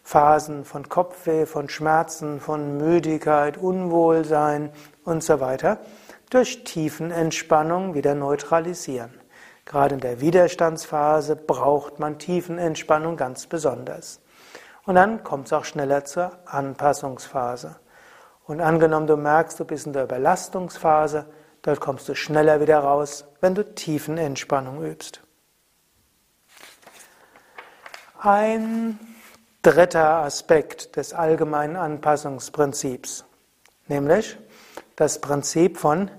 Phasen 0.02 0.64
von 0.64 0.88
Kopfweh, 0.88 1.46
von 1.46 1.68
Schmerzen, 1.68 2.40
von 2.40 2.78
Müdigkeit, 2.78 3.58
Unwohlsein 3.58 4.72
und 5.04 5.22
so 5.22 5.42
weiter 5.42 5.80
durch 6.30 6.64
Tiefenentspannung 6.64 7.94
wieder 7.94 8.16
neutralisieren. 8.16 9.17
Gerade 9.68 9.96
in 9.96 10.00
der 10.00 10.22
Widerstandsphase 10.22 11.36
braucht 11.36 12.00
man 12.00 12.20
Tiefenentspannung 12.20 13.18
ganz 13.18 13.48
besonders. 13.48 14.22
Und 14.86 14.96
dann 14.96 15.26
kommt 15.26 15.48
es 15.48 15.54
auch 15.54 15.66
schneller 15.66 16.06
zur 16.06 16.32
Anpassungsphase. 16.46 17.76
Und 18.46 18.62
angenommen, 18.62 19.08
du 19.08 19.18
merkst, 19.18 19.60
du 19.60 19.66
bist 19.66 19.86
in 19.86 19.92
der 19.92 20.06
Überlastungsphase, 20.06 21.26
dort 21.64 21.82
kommst 21.82 22.08
du 22.08 22.16
schneller 22.16 22.62
wieder 22.62 22.80
raus, 22.80 23.26
wenn 23.42 23.56
du 23.56 23.66
Tiefenentspannung 23.76 24.86
übst. 24.86 25.22
Ein 28.22 28.98
dritter 29.64 30.20
Aspekt 30.24 30.96
des 30.96 31.14
allgemeinen 31.14 31.76
Anpassungsprinzips, 31.76 33.26
nämlich 33.90 34.38
das 34.96 35.20
Prinzip 35.20 35.78
von 35.78 36.10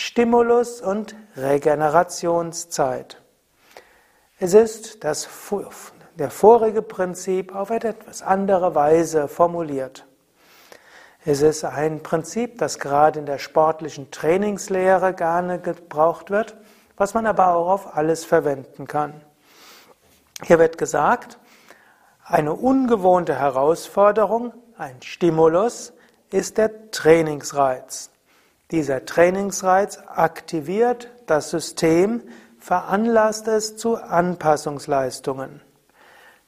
Stimulus 0.00 0.80
und 0.80 1.16
Regenerationszeit. 1.36 3.20
Es 4.38 4.54
ist 4.54 5.02
das, 5.02 5.28
der 6.14 6.30
vorige 6.30 6.82
Prinzip 6.82 7.52
auf 7.52 7.70
etwas 7.70 8.22
andere 8.22 8.76
Weise 8.76 9.26
formuliert. 9.26 10.06
Es 11.24 11.42
ist 11.42 11.64
ein 11.64 12.00
Prinzip, 12.04 12.58
das 12.58 12.78
gerade 12.78 13.18
in 13.18 13.26
der 13.26 13.38
sportlichen 13.38 14.12
Trainingslehre 14.12 15.14
gerne 15.14 15.58
gebraucht 15.58 16.30
wird, 16.30 16.56
was 16.96 17.14
man 17.14 17.26
aber 17.26 17.56
auch 17.56 17.68
auf 17.68 17.96
alles 17.96 18.24
verwenden 18.24 18.86
kann. 18.86 19.20
Hier 20.44 20.60
wird 20.60 20.78
gesagt, 20.78 21.40
eine 22.24 22.52
ungewohnte 22.52 23.34
Herausforderung, 23.34 24.54
ein 24.76 25.02
Stimulus, 25.02 25.92
ist 26.30 26.56
der 26.56 26.92
Trainingsreiz. 26.92 28.10
Dieser 28.70 29.04
Trainingsreiz 29.04 29.98
aktiviert 30.06 31.10
das 31.26 31.50
System, 31.50 32.22
veranlasst 32.58 33.48
es 33.48 33.76
zu 33.76 33.96
Anpassungsleistungen. 33.96 35.62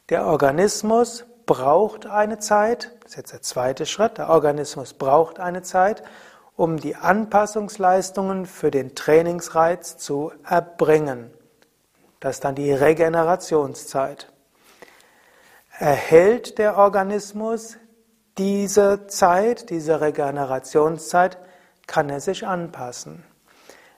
Der 0.08 0.26
Organismus 0.26 1.24
braucht 1.46 2.06
eine 2.06 2.38
Zeit, 2.38 2.92
das 3.02 3.12
ist 3.12 3.16
jetzt 3.16 3.32
der 3.32 3.42
zweite 3.42 3.86
Schritt, 3.86 4.18
der 4.18 4.28
Organismus 4.28 4.92
braucht 4.94 5.40
eine 5.40 5.62
Zeit, 5.62 6.02
um 6.56 6.76
die 6.76 6.96
Anpassungsleistungen 6.96 8.44
für 8.46 8.70
den 8.70 8.94
Trainingsreiz 8.94 9.96
zu 9.96 10.32
erbringen. 10.44 11.30
Das 12.18 12.36
ist 12.36 12.44
dann 12.44 12.54
die 12.54 12.72
Regenerationszeit 12.72 14.30
erhält 15.80 16.58
der 16.58 16.76
Organismus 16.76 17.78
diese 18.36 19.06
Zeit, 19.06 19.70
diese 19.70 20.02
Regenerationszeit, 20.02 21.38
kann 21.90 22.08
er 22.08 22.20
sich 22.20 22.46
anpassen. 22.46 23.24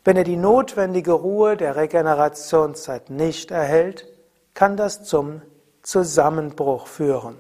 Wenn 0.02 0.16
er 0.16 0.25
die 0.25 0.38
notwendige 0.38 1.12
Ruhe 1.12 1.58
der 1.58 1.76
Regenerationszeit 1.76 3.11
nicht 3.11 3.50
erhält, 3.50 4.08
kann 4.54 4.78
das 4.78 5.04
zum 5.04 5.42
Zusammenbruch 5.82 6.87
führen. 6.87 7.37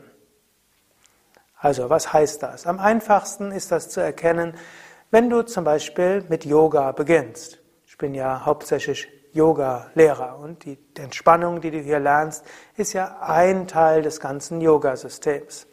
Also, 1.56 1.88
was 1.88 2.12
heißt 2.12 2.42
das? 2.42 2.66
Am 2.66 2.78
einfachsten 2.80 3.50
ist 3.50 3.72
das 3.72 3.88
zu 3.88 4.00
erkennen, 4.00 4.52
wenn 5.10 5.30
du 5.30 5.40
zum 5.40 5.64
Beispiel 5.64 6.22
mit 6.28 6.44
Yoga 6.44 6.92
beginnst. 6.92 7.58
Ich 7.86 7.96
bin 7.96 8.12
ja 8.14 8.44
hauptsächlich 8.44 9.08
Yoga-Lehrer. 9.32 10.38
Und 10.38 10.66
die 10.66 10.78
Entspannung, 10.98 11.62
die 11.62 11.70
du 11.70 11.78
hier 11.78 11.98
lernst, 11.98 12.44
ist 12.76 12.92
ja 12.92 13.20
ein 13.22 13.66
Teil 13.68 14.02
des 14.02 14.20
ganzen 14.20 14.60
Yoga-Systems. 14.60 15.66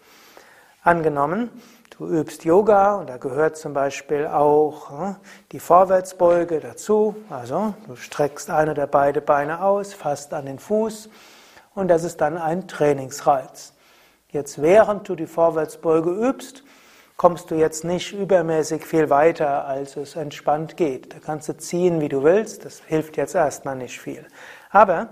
Angenommen, 0.84 1.52
du 2.00 2.08
übst 2.08 2.46
Yoga 2.46 2.96
und 2.96 3.10
da 3.10 3.18
gehört 3.18 3.58
zum 3.58 3.74
Beispiel 3.74 4.26
auch 4.26 4.90
hm, 4.90 5.16
die 5.52 5.60
Vorwärtsbeuge 5.60 6.62
dazu. 6.62 7.16
Also 7.30 7.74
du 7.88 7.96
streckst 7.96 8.50
eine 8.50 8.74
der 8.74 8.88
beiden 8.88 9.24
Beine 9.24 9.62
aus, 9.62 9.94
fasst 9.94 10.34
an 10.34 10.46
den 10.46 10.60
Fuß 10.60 11.10
und 11.76 11.90
das 11.90 12.06
ist 12.06 12.22
dann 12.22 12.38
ein 12.38 12.68
Trainingsreiz. 12.68 13.74
Jetzt 14.30 14.62
während 14.62 15.10
du 15.10 15.16
die 15.16 15.28
Vorwärtsbeuge 15.28 16.10
übst, 16.12 16.64
kommst 17.18 17.52
du 17.52 17.56
jetzt 17.56 17.84
nicht 17.84 18.14
übermäßig 18.14 18.86
viel 18.86 19.10
weiter, 19.10 19.66
als 19.66 19.98
es 19.98 20.16
entspannt 20.16 20.78
geht. 20.78 21.14
Da 21.14 21.18
kannst 21.20 21.50
du 21.50 21.58
ziehen, 21.58 22.00
wie 22.00 22.08
du 22.08 22.24
willst, 22.24 22.64
das 22.64 22.80
hilft 22.80 23.18
jetzt 23.18 23.36
erstmal 23.36 23.76
nicht 23.76 24.00
viel. 24.00 24.26
Aber 24.70 25.10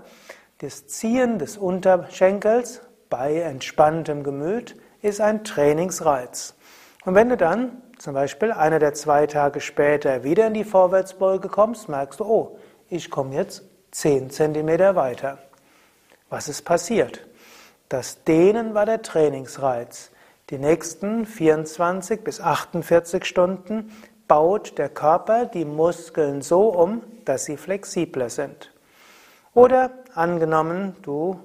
das 0.58 0.86
Ziehen 0.86 1.38
des 1.38 1.58
Unterschenkels 1.58 2.80
bei 3.10 3.40
entspanntem 3.40 4.22
Gemüt 4.22 4.74
ist 5.02 5.20
ein 5.20 5.44
Trainingsreiz. 5.44 6.54
Und 7.08 7.14
wenn 7.14 7.30
du 7.30 7.38
dann 7.38 7.80
zum 7.96 8.12
Beispiel 8.12 8.52
eine 8.52 8.78
der 8.78 8.92
zwei 8.92 9.26
Tage 9.26 9.62
später 9.62 10.24
wieder 10.24 10.48
in 10.48 10.52
die 10.52 10.62
Vorwärtsbeuge 10.62 11.48
kommst, 11.48 11.88
merkst 11.88 12.20
du, 12.20 12.24
oh, 12.24 12.58
ich 12.90 13.10
komme 13.10 13.34
jetzt 13.34 13.62
10 13.92 14.28
cm 14.28 14.94
weiter. 14.94 15.38
Was 16.28 16.50
ist 16.50 16.66
passiert? 16.66 17.26
Das 17.88 18.24
Dehnen 18.24 18.74
war 18.74 18.84
der 18.84 19.00
Trainingsreiz. 19.00 20.10
Die 20.50 20.58
nächsten 20.58 21.24
24 21.24 22.22
bis 22.22 22.42
48 22.42 23.24
Stunden 23.24 23.90
baut 24.26 24.76
der 24.76 24.90
Körper 24.90 25.46
die 25.46 25.64
Muskeln 25.64 26.42
so 26.42 26.68
um, 26.68 27.02
dass 27.24 27.46
sie 27.46 27.56
flexibler 27.56 28.28
sind. 28.28 28.70
Oder 29.54 29.92
angenommen, 30.14 30.94
du 31.00 31.40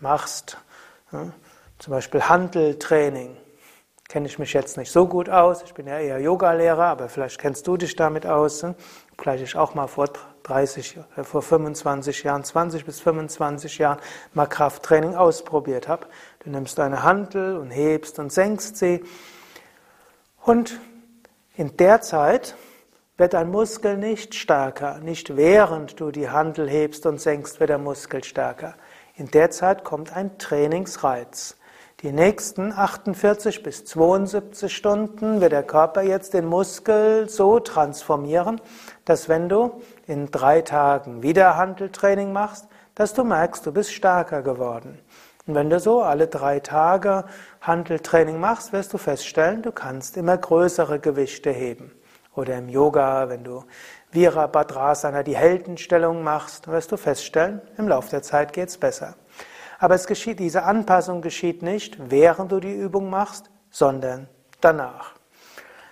machst 0.00 0.56
ja, 1.12 1.26
zum 1.78 1.90
Beispiel 1.90 2.22
Handeltraining. 2.22 3.36
Kenne 4.08 4.26
ich 4.26 4.38
mich 4.38 4.52
jetzt 4.52 4.76
nicht 4.76 4.92
so 4.92 5.06
gut 5.06 5.30
aus. 5.30 5.62
Ich 5.62 5.74
bin 5.74 5.86
ja 5.86 5.98
eher 5.98 6.20
Yogalehrer, 6.20 6.84
aber 6.84 7.08
vielleicht 7.08 7.38
kennst 7.38 7.66
du 7.66 7.76
dich 7.76 7.96
damit 7.96 8.26
aus. 8.26 8.64
Obgleich 9.12 9.40
ich 9.40 9.56
auch 9.56 9.74
mal 9.74 9.86
vor 9.86 10.08
30, 10.42 10.98
äh, 11.16 11.24
vor 11.24 11.42
25 11.42 12.22
Jahren, 12.24 12.44
20 12.44 12.84
bis 12.84 13.00
25 13.00 13.78
Jahren 13.78 13.98
mal 14.34 14.46
Krafttraining 14.46 15.14
ausprobiert 15.14 15.88
habe. 15.88 16.06
Du 16.40 16.50
nimmst 16.50 16.78
deine 16.78 17.02
Handel 17.02 17.56
und 17.56 17.70
hebst 17.70 18.18
und 18.18 18.32
senkst 18.32 18.76
sie. 18.76 19.02
Und 20.42 20.78
in 21.54 21.76
der 21.76 22.00
Zeit 22.00 22.56
wird 23.16 23.34
dein 23.34 23.50
Muskel 23.50 23.96
nicht 23.96 24.34
stärker. 24.34 24.98
Nicht 24.98 25.36
während 25.36 26.00
du 26.00 26.10
die 26.10 26.28
Handel 26.28 26.68
hebst 26.68 27.06
und 27.06 27.20
senkst, 27.20 27.60
wird 27.60 27.70
der 27.70 27.78
Muskel 27.78 28.24
stärker. 28.24 28.74
In 29.14 29.30
der 29.30 29.50
Zeit 29.50 29.84
kommt 29.84 30.16
ein 30.16 30.38
Trainingsreiz. 30.38 31.56
Die 32.02 32.10
nächsten 32.10 32.72
48 32.72 33.62
bis 33.62 33.84
72 33.84 34.74
Stunden 34.74 35.40
wird 35.40 35.52
der 35.52 35.62
Körper 35.62 36.02
jetzt 36.02 36.34
den 36.34 36.46
Muskel 36.46 37.28
so 37.28 37.60
transformieren, 37.60 38.60
dass 39.04 39.28
wenn 39.28 39.48
du 39.48 39.80
in 40.08 40.28
drei 40.32 40.62
Tagen 40.62 41.22
wieder 41.22 41.56
Handeltraining 41.56 42.32
machst, 42.32 42.66
dass 42.96 43.14
du 43.14 43.22
merkst, 43.22 43.64
du 43.64 43.70
bist 43.70 43.92
stärker 43.92 44.42
geworden. 44.42 44.98
Und 45.46 45.54
wenn 45.54 45.70
du 45.70 45.78
so 45.78 46.02
alle 46.02 46.26
drei 46.26 46.58
Tage 46.58 47.24
Handeltraining 47.60 48.40
machst, 48.40 48.72
wirst 48.72 48.92
du 48.92 48.98
feststellen, 48.98 49.62
du 49.62 49.70
kannst 49.70 50.16
immer 50.16 50.36
größere 50.36 50.98
Gewichte 50.98 51.50
heben. 51.50 51.92
Oder 52.34 52.58
im 52.58 52.68
Yoga, 52.68 53.28
wenn 53.28 53.44
du 53.44 53.62
Virabhadrasana, 54.10 55.22
die 55.22 55.36
Heldenstellung 55.36 56.24
machst, 56.24 56.66
wirst 56.66 56.90
du 56.90 56.96
feststellen, 56.96 57.60
im 57.78 57.86
Laufe 57.86 58.10
der 58.10 58.22
Zeit 58.22 58.52
geht's 58.52 58.76
besser. 58.76 59.14
Aber 59.82 59.96
es 59.96 60.06
geschieht, 60.06 60.38
diese 60.38 60.62
Anpassung 60.62 61.22
geschieht 61.22 61.60
nicht, 61.60 61.96
während 62.08 62.52
du 62.52 62.60
die 62.60 62.72
Übung 62.72 63.10
machst, 63.10 63.50
sondern 63.68 64.28
danach. 64.60 65.14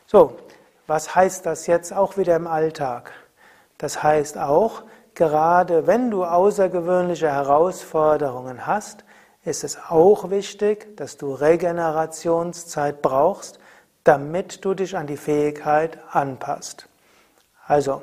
So, 0.07 0.37
was 0.87 1.16
heißt 1.16 1.44
das 1.44 1.66
jetzt 1.66 1.92
auch 1.92 2.16
wieder 2.16 2.37
im 2.37 2.46
Alltag? 2.46 3.11
Das 3.79 4.00
heißt 4.00 4.38
auch, 4.38 4.85
gerade 5.14 5.88
wenn 5.88 6.09
du 6.09 6.24
außergewöhnliche 6.24 7.33
Herausforderungen 7.33 8.64
hast, 8.64 9.03
ist 9.42 9.64
es 9.64 9.76
auch 9.88 10.31
wichtig, 10.31 10.96
dass 10.96 11.16
du 11.16 11.35
Regenerationszeit 11.35 13.03
brauchst, 13.03 13.59
damit 14.05 14.64
du 14.64 14.74
dich 14.74 14.96
an 14.96 15.09
die 15.09 15.16
Fähigkeit 15.16 15.98
anpasst. 16.12 16.87
Also, 17.66 18.03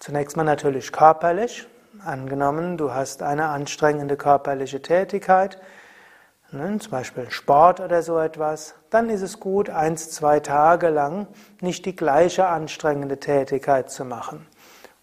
zunächst 0.00 0.36
mal 0.36 0.44
natürlich 0.44 0.92
körperlich, 0.92 1.66
Angenommen, 2.04 2.76
du 2.76 2.92
hast 2.92 3.22
eine 3.22 3.48
anstrengende 3.48 4.16
körperliche 4.16 4.80
Tätigkeit, 4.80 5.58
ne, 6.52 6.78
zum 6.78 6.90
Beispiel 6.92 7.30
Sport 7.30 7.80
oder 7.80 8.02
so 8.02 8.18
etwas, 8.18 8.74
dann 8.90 9.10
ist 9.10 9.22
es 9.22 9.40
gut, 9.40 9.68
eins, 9.68 10.10
zwei 10.10 10.38
Tage 10.40 10.90
lang 10.90 11.26
nicht 11.60 11.86
die 11.86 11.96
gleiche 11.96 12.46
anstrengende 12.46 13.18
Tätigkeit 13.18 13.90
zu 13.90 14.04
machen. 14.04 14.46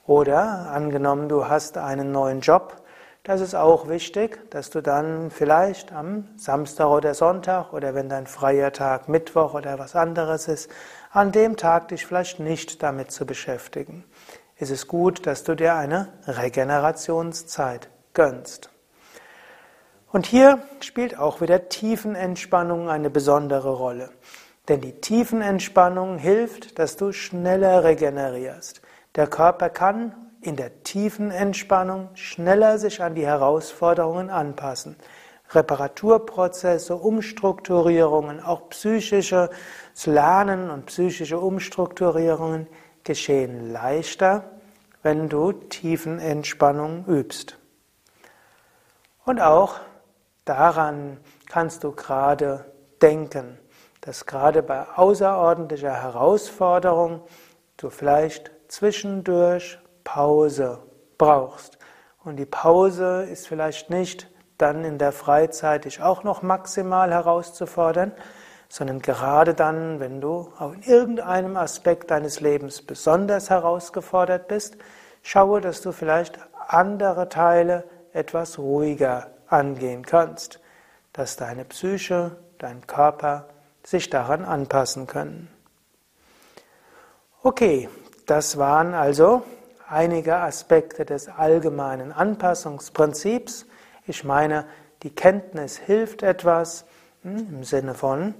Oder 0.08 0.72
angenommen, 0.72 1.28
du 1.28 1.50
hast 1.50 1.78
einen 1.78 2.12
neuen 2.12 2.40
Job, 2.40 2.82
das 3.24 3.42
ist 3.42 3.56
auch 3.56 3.90
wichtig, 3.90 4.52
dass 4.52 4.70
du 4.70 4.82
dann 4.82 5.32
vielleicht 5.32 5.92
am 5.92 6.28
Samstag 6.38 6.88
oder 6.90 7.16
Sonntag 7.16 7.74
oder 7.74 7.96
wenn 7.96 8.08
dein 8.08 8.28
freier 8.28 8.72
Tag 8.72 9.10
Mittwoch 9.10 9.56
oder 9.56 9.80
was 9.80 9.96
anderes 9.96 10.48
ist, 10.48 10.70
an 11.12 11.32
dem 11.32 11.58
Tag 11.58 11.88
dich 11.88 12.06
vielleicht 12.06 12.40
nicht 12.40 12.84
damit 12.84 13.12
zu 13.12 13.26
beschäftigen. 13.26 14.04
Es 14.58 14.70
ist 14.70 14.88
gut, 14.88 15.28
dass 15.28 15.44
du 15.44 15.54
dir 15.54 15.76
eine 15.76 16.14
Regenerationszeit 16.28 17.90
gönnst. 18.14 18.70
Und 20.14 20.26
hier 20.26 20.60
spielt 20.80 21.20
auch 21.20 21.42
wieder 21.42 21.68
Tiefenentspannung 21.68 22.90
eine 22.90 23.10
besondere 23.10 23.72
Rolle. 23.74 24.12
Denn 24.70 24.80
die 24.80 24.94
Tiefenentspannung 24.94 26.18
hilft, 26.18 26.80
dass 26.80 26.96
du 26.96 27.12
schneller 27.12 27.84
regenerierst. 27.84 28.82
Der 29.16 29.28
Körper 29.28 29.70
kann 29.70 30.16
in 30.40 30.56
der 30.56 30.84
tiefen 30.84 31.32
Entspannung 31.32 32.10
schneller 32.14 32.78
sich 32.78 33.04
an 33.04 33.14
die 33.14 33.26
Herausforderungen 33.26 34.30
anpassen. 34.30 34.96
Reparaturprozesse, 35.50 36.96
Umstrukturierungen, 36.96 38.40
auch 38.42 38.70
psychisches 38.70 39.50
Lernen 40.06 40.70
und 40.70 40.86
psychische 40.86 41.40
Umstrukturierungen 41.40 42.68
geschehen 43.06 43.72
leichter, 43.72 44.52
wenn 45.02 45.30
du 45.30 45.54
tiefen 45.54 46.20
Entspannung 46.20 47.06
übst. 47.06 47.58
Und 49.24 49.40
auch 49.40 49.80
daran 50.44 51.20
kannst 51.48 51.84
du 51.84 51.94
gerade 51.94 52.66
denken, 53.02 53.58
dass 54.02 54.26
gerade 54.26 54.62
bei 54.62 54.88
außerordentlicher 54.96 55.94
Herausforderung 55.94 57.22
du 57.78 57.90
vielleicht 57.90 58.52
zwischendurch 58.68 59.80
Pause 60.04 60.84
brauchst. 61.18 61.78
Und 62.24 62.38
die 62.38 62.46
Pause 62.46 63.24
ist 63.24 63.48
vielleicht 63.48 63.90
nicht 63.90 64.30
dann 64.58 64.84
in 64.84 64.98
der 64.98 65.12
Freizeit 65.12 65.86
dich 65.86 66.02
auch 66.02 66.24
noch 66.24 66.42
maximal 66.42 67.12
herauszufordern, 67.12 68.12
sondern 68.70 69.02
gerade 69.02 69.54
dann, 69.54 70.00
wenn 70.00 70.22
du 70.22 70.52
in 70.74 70.82
irgendeinem 70.84 71.58
Aspekt 71.58 72.12
deines 72.12 72.40
Lebens 72.40 72.82
besonders 72.82 73.50
herausgefordert 73.50 74.48
bist, 74.48 74.78
schaue, 75.22 75.62
dass 75.62 75.82
du 75.82 75.92
vielleicht 75.92 76.40
andere 76.68 77.30
Teile 77.30 77.84
etwas 78.14 78.58
ruhiger 78.58 79.28
angehen 79.48 80.06
kannst, 80.06 80.60
dass 81.14 81.36
deine 81.36 81.66
Psyche, 81.66 82.38
dein 82.58 82.86
Körper 82.88 83.48
sich 83.84 84.10
daran 84.10 84.44
anpassen 84.44 85.08
können. 85.08 85.50
Okay, 87.44 87.90
das 88.26 88.58
waren 88.58 88.94
also 88.94 89.44
einige 89.88 90.38
Aspekte 90.38 91.06
des 91.06 91.28
allgemeinen 91.28 92.12
Anpassungsprinzips. 92.12 93.68
Ich 94.08 94.24
meine, 94.24 94.66
die 95.04 95.14
Kenntnis 95.14 95.78
hilft 95.78 96.24
etwas 96.24 96.86
hm, 97.22 97.48
im 97.58 97.64
Sinne 97.64 97.94
von, 97.94 98.34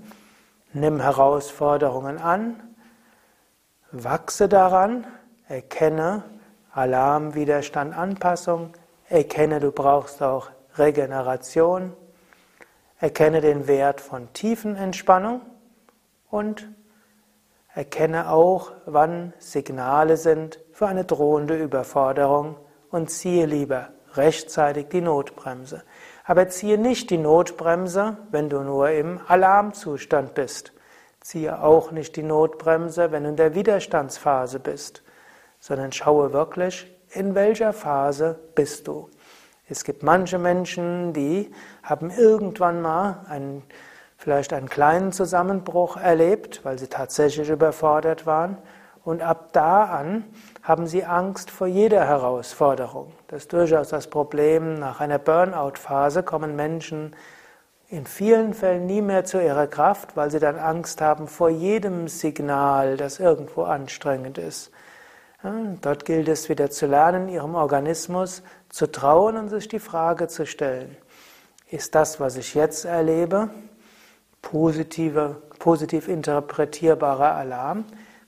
nimm 0.76 1.00
Herausforderungen 1.00 2.20
an, 2.20 2.76
wachse 3.92 4.48
daran, 4.48 5.08
erkenne 5.48 6.24
Alarm, 6.72 7.34
Widerstand, 7.34 7.98
Anpassung, 7.98 8.74
erkenne, 9.10 9.60
du 9.60 9.72
brauchst 9.72 10.22
auch 10.22 10.50
Regeneration, 10.78 11.94
erkenne 13.00 13.42
den 13.42 13.68
Wert 13.68 14.02
von 14.02 14.32
tiefen 14.34 14.76
Entspannung 14.76 15.42
und 16.30 16.68
Erkenne 17.76 18.30
auch, 18.30 18.72
wann 18.86 19.34
Signale 19.38 20.16
sind 20.16 20.62
für 20.72 20.88
eine 20.88 21.04
drohende 21.04 21.62
Überforderung 21.62 22.56
und 22.90 23.12
ziehe 23.12 23.46
lieber 23.46 23.90
rechtzeitig 24.14 24.88
die 24.88 25.02
Notbremse. 25.02 25.84
Aber 26.26 26.48
ziehe 26.50 26.78
nicht 26.78 27.12
die 27.12 27.18
Notbremse, 27.18 28.18
wenn 28.32 28.50
du 28.50 28.62
nur 28.62 28.90
im 28.90 29.20
Alarmzustand 29.28 30.34
bist. 30.34 30.74
Ziehe 31.22 31.62
auch 31.62 31.92
nicht 31.92 32.16
die 32.16 32.24
Notbremse, 32.24 33.12
wenn 33.12 33.24
du 33.24 33.30
in 33.30 33.36
der 33.36 33.56
Widerstandsphase 33.56 34.60
bist, 34.60 35.04
sondern 35.60 35.92
schaue 35.92 36.34
wirklich, 36.34 36.92
in 37.12 37.36
welcher 37.36 37.74
Phase 37.74 38.40
bist 38.56 38.88
du. 38.88 39.10
Es 39.68 39.84
gibt 39.84 40.04
manche 40.04 40.38
Menschen, 40.38 41.14
die 41.14 41.52
haben 41.82 42.12
irgendwann 42.12 42.82
mal 42.82 43.26
einen 43.30 43.64
vielleicht 44.18 44.54
einen 44.54 44.70
kleinen 44.70 45.12
Zusammenbruch 45.12 45.98
erlebt, 45.98 46.62
weil 46.64 46.80
sie 46.80 46.88
tatsächlich 46.88 47.50
überfordert 47.50 48.26
waren. 48.26 48.58
Und 49.04 49.22
ab 49.22 49.50
da 49.54 49.86
an 49.86 50.24
haben 50.66 50.88
sie 50.88 51.06
Angst 51.06 51.52
vor 51.52 51.68
jeder 51.68 52.08
Herausforderung. 52.08 53.14
Das 53.28 53.44
ist 53.44 53.54
durchaus 53.54 53.90
das 53.90 54.08
Problem. 54.08 54.80
Nach 54.80 55.00
einer 55.00 55.20
Burnout-Phase 55.20 56.24
kommen 56.24 56.56
Menschen 56.56 57.16
in 57.88 58.08
vielen 58.08 58.56
Fällen 58.56 58.88
nie 58.88 59.04
mehr 59.04 59.26
zu 59.26 59.40
ihrer 59.40 59.68
Kraft, 59.68 60.18
weil 60.18 60.32
sie 60.32 60.40
dann 60.40 60.58
Angst 60.58 61.02
haben 61.02 61.28
vor 61.28 61.50
jedem 61.50 62.08
Signal, 62.08 62.98
das 62.98 63.20
irgendwo 63.20 63.62
anstrengend 63.62 64.40
ist. 64.40 64.72
Dort 65.82 66.06
gilt 66.06 66.28
es 66.28 66.50
wieder 66.50 66.72
zu 66.72 66.88
lernen, 66.88 67.30
ihrem 67.30 67.54
Organismus 67.54 68.42
zu 68.70 68.92
trauen 68.92 69.38
und 69.38 69.50
sich 69.50 69.68
die 69.68 69.78
Frage 69.80 70.28
zu 70.28 70.48
stellen, 70.48 70.98
ist 71.70 71.94
das, 71.94 72.20
was 72.20 72.38
ich 72.38 72.56
jetzt 72.56 72.86
erlebe, 72.86 73.52
positive, 74.42 75.44
positiv 75.60 76.08
interpretierbarer 76.08 77.36
Alarm. 77.36 77.86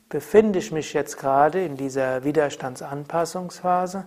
Befinde 0.10 0.60
ich 0.60 0.72
mich 0.72 0.94
jetzt 0.94 1.18
gerade 1.18 1.66
in 1.66 1.76
dieser 1.76 2.24
Widerstandsanpassungsphase 2.24 4.06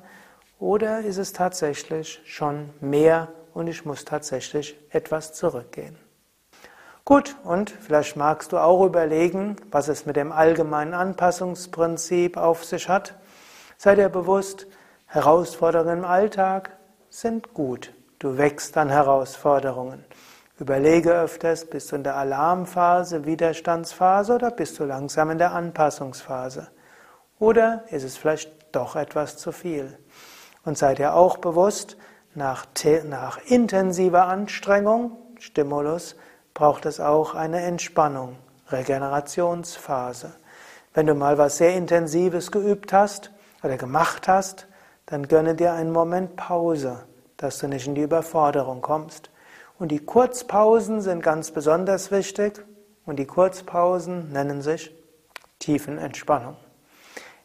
oder 0.59 1.01
ist 1.01 1.19
es 1.19 1.35
tatsächlich 1.35 2.23
schon 2.25 2.71
mehr 2.81 3.29
und 3.53 3.67
ich 3.67 3.85
muss 3.85 4.07
tatsächlich 4.07 4.79
etwas 4.89 5.35
zurückgehen? 5.35 5.99
Gut, 7.05 7.37
und 7.45 7.69
vielleicht 7.69 8.17
magst 8.17 8.53
du 8.53 8.59
auch 8.59 8.83
überlegen, 8.87 9.57
was 9.71 9.89
es 9.89 10.07
mit 10.07 10.17
dem 10.17 10.33
allgemeinen 10.33 10.95
Anpassungsprinzip 10.95 12.39
auf 12.39 12.65
sich 12.65 12.89
hat. 12.89 13.17
Sei 13.77 13.95
dir 13.95 14.09
bewusst, 14.09 14.67
Herausforderungen 15.05 15.99
im 15.99 16.05
Alltag 16.05 16.79
sind 17.11 17.53
gut. 17.53 17.93
Du 18.19 18.39
wächst 18.39 18.77
an 18.79 18.89
Herausforderungen. 18.89 20.05
Überlege 20.61 21.13
öfters, 21.13 21.65
bist 21.65 21.91
du 21.91 21.97
in 21.97 22.05
der 22.05 22.17
Alarmphase, 22.17 23.25
Widerstandsphase 23.25 24.35
oder 24.35 24.51
bist 24.51 24.79
du 24.79 24.85
langsam 24.85 25.31
in 25.31 25.39
der 25.39 25.53
Anpassungsphase? 25.53 26.69
Oder 27.39 27.85
ist 27.89 28.05
es 28.05 28.19
vielleicht 28.19 28.53
doch 28.71 28.95
etwas 28.95 29.39
zu 29.39 29.53
viel? 29.53 29.99
Und 30.67 30.77
sei 30.77 30.95
dir 30.95 31.15
auch 31.15 31.39
bewusst, 31.39 31.97
nach, 32.35 32.67
nach 33.05 33.39
intensiver 33.47 34.27
Anstrengung, 34.27 35.17
Stimulus, 35.39 36.17
braucht 36.53 36.85
es 36.85 37.01
auch 37.01 37.35
eine 37.35 37.63
Entspannung, 37.63 38.37
Regenerationsphase. 38.69 40.35
Wenn 40.93 41.07
du 41.07 41.15
mal 41.15 41.39
was 41.39 41.57
sehr 41.57 41.75
Intensives 41.75 42.53
geübt 42.53 42.93
hast 42.93 43.31
oder 43.63 43.79
gemacht 43.79 44.29
hast, 44.29 44.67
dann 45.07 45.27
gönne 45.27 45.55
dir 45.55 45.73
einen 45.73 45.91
Moment 45.91 46.37
Pause, 46.37 47.07
dass 47.39 47.61
du 47.61 47.67
nicht 47.67 47.87
in 47.87 47.95
die 47.95 48.03
Überforderung 48.03 48.83
kommst. 48.83 49.31
Und 49.81 49.89
die 49.89 49.99
Kurzpausen 50.05 51.01
sind 51.01 51.23
ganz 51.23 51.51
besonders 51.53 52.11
wichtig 52.11 52.63
und 53.07 53.19
die 53.19 53.25
Kurzpausen 53.25 54.31
nennen 54.31 54.61
sich 54.61 54.95
Tiefenentspannung. 55.59 56.55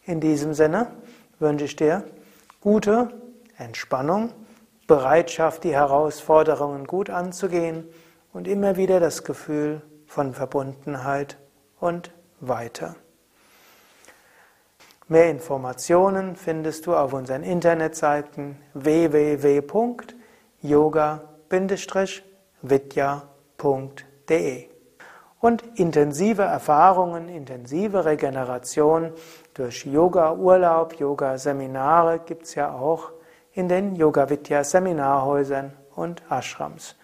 In 0.03 0.19
diesem 0.19 0.53
Sinne 0.53 0.91
wünsche 1.39 1.63
ich 1.63 1.77
dir 1.77 2.03
gute 2.59 3.13
Entspannung, 3.57 4.33
Bereitschaft, 4.85 5.63
die 5.63 5.73
Herausforderungen 5.73 6.85
gut 6.87 7.09
anzugehen 7.09 7.87
und 8.33 8.49
immer 8.49 8.75
wieder 8.75 8.99
das 8.99 9.23
Gefühl 9.23 9.81
von 10.05 10.33
Verbundenheit 10.33 11.37
und 11.79 12.11
weiter. 12.41 12.97
Mehr 15.07 15.29
Informationen 15.29 16.35
findest 16.35 16.85
du 16.85 16.97
auf 16.97 17.13
unseren 17.13 17.43
Internetseiten 17.43 18.57
www.yoga.com 18.73 19.65
vidya.de. 22.61 23.19
Und 25.39 25.63
intensive 25.75 26.41
Erfahrungen, 26.41 27.29
intensive 27.29 28.03
Regeneration 28.05 29.13
durch 29.53 29.85
Yoga-Urlaub, 29.85 30.99
Yoga-Seminare 30.99 32.19
gibt 32.19 32.45
es 32.45 32.55
ja 32.55 32.73
auch 32.73 33.11
in 33.53 33.69
den 33.69 33.95
Yoga 33.95 34.29
Vidya 34.29 34.63
Seminarhäusern 34.63 35.73
und 35.95 36.23
Ashrams. 36.29 36.95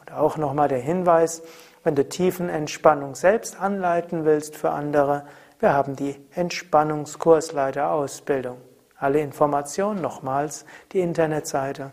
Und 0.00 0.12
auch 0.12 0.36
nochmal 0.36 0.68
der 0.68 0.78
Hinweis, 0.78 1.42
wenn 1.84 1.94
du 1.94 2.08
Tiefenentspannung 2.08 3.14
selbst 3.14 3.60
anleiten 3.60 4.24
willst 4.24 4.56
für 4.56 4.70
andere, 4.70 5.26
wir 5.60 5.74
haben 5.74 5.94
die 5.94 6.16
Entspannungskursleiter-Ausbildung. 6.34 8.56
Alle 8.96 9.20
Informationen 9.20 10.00
nochmals 10.00 10.64
die 10.92 11.00
Internetseite 11.00 11.92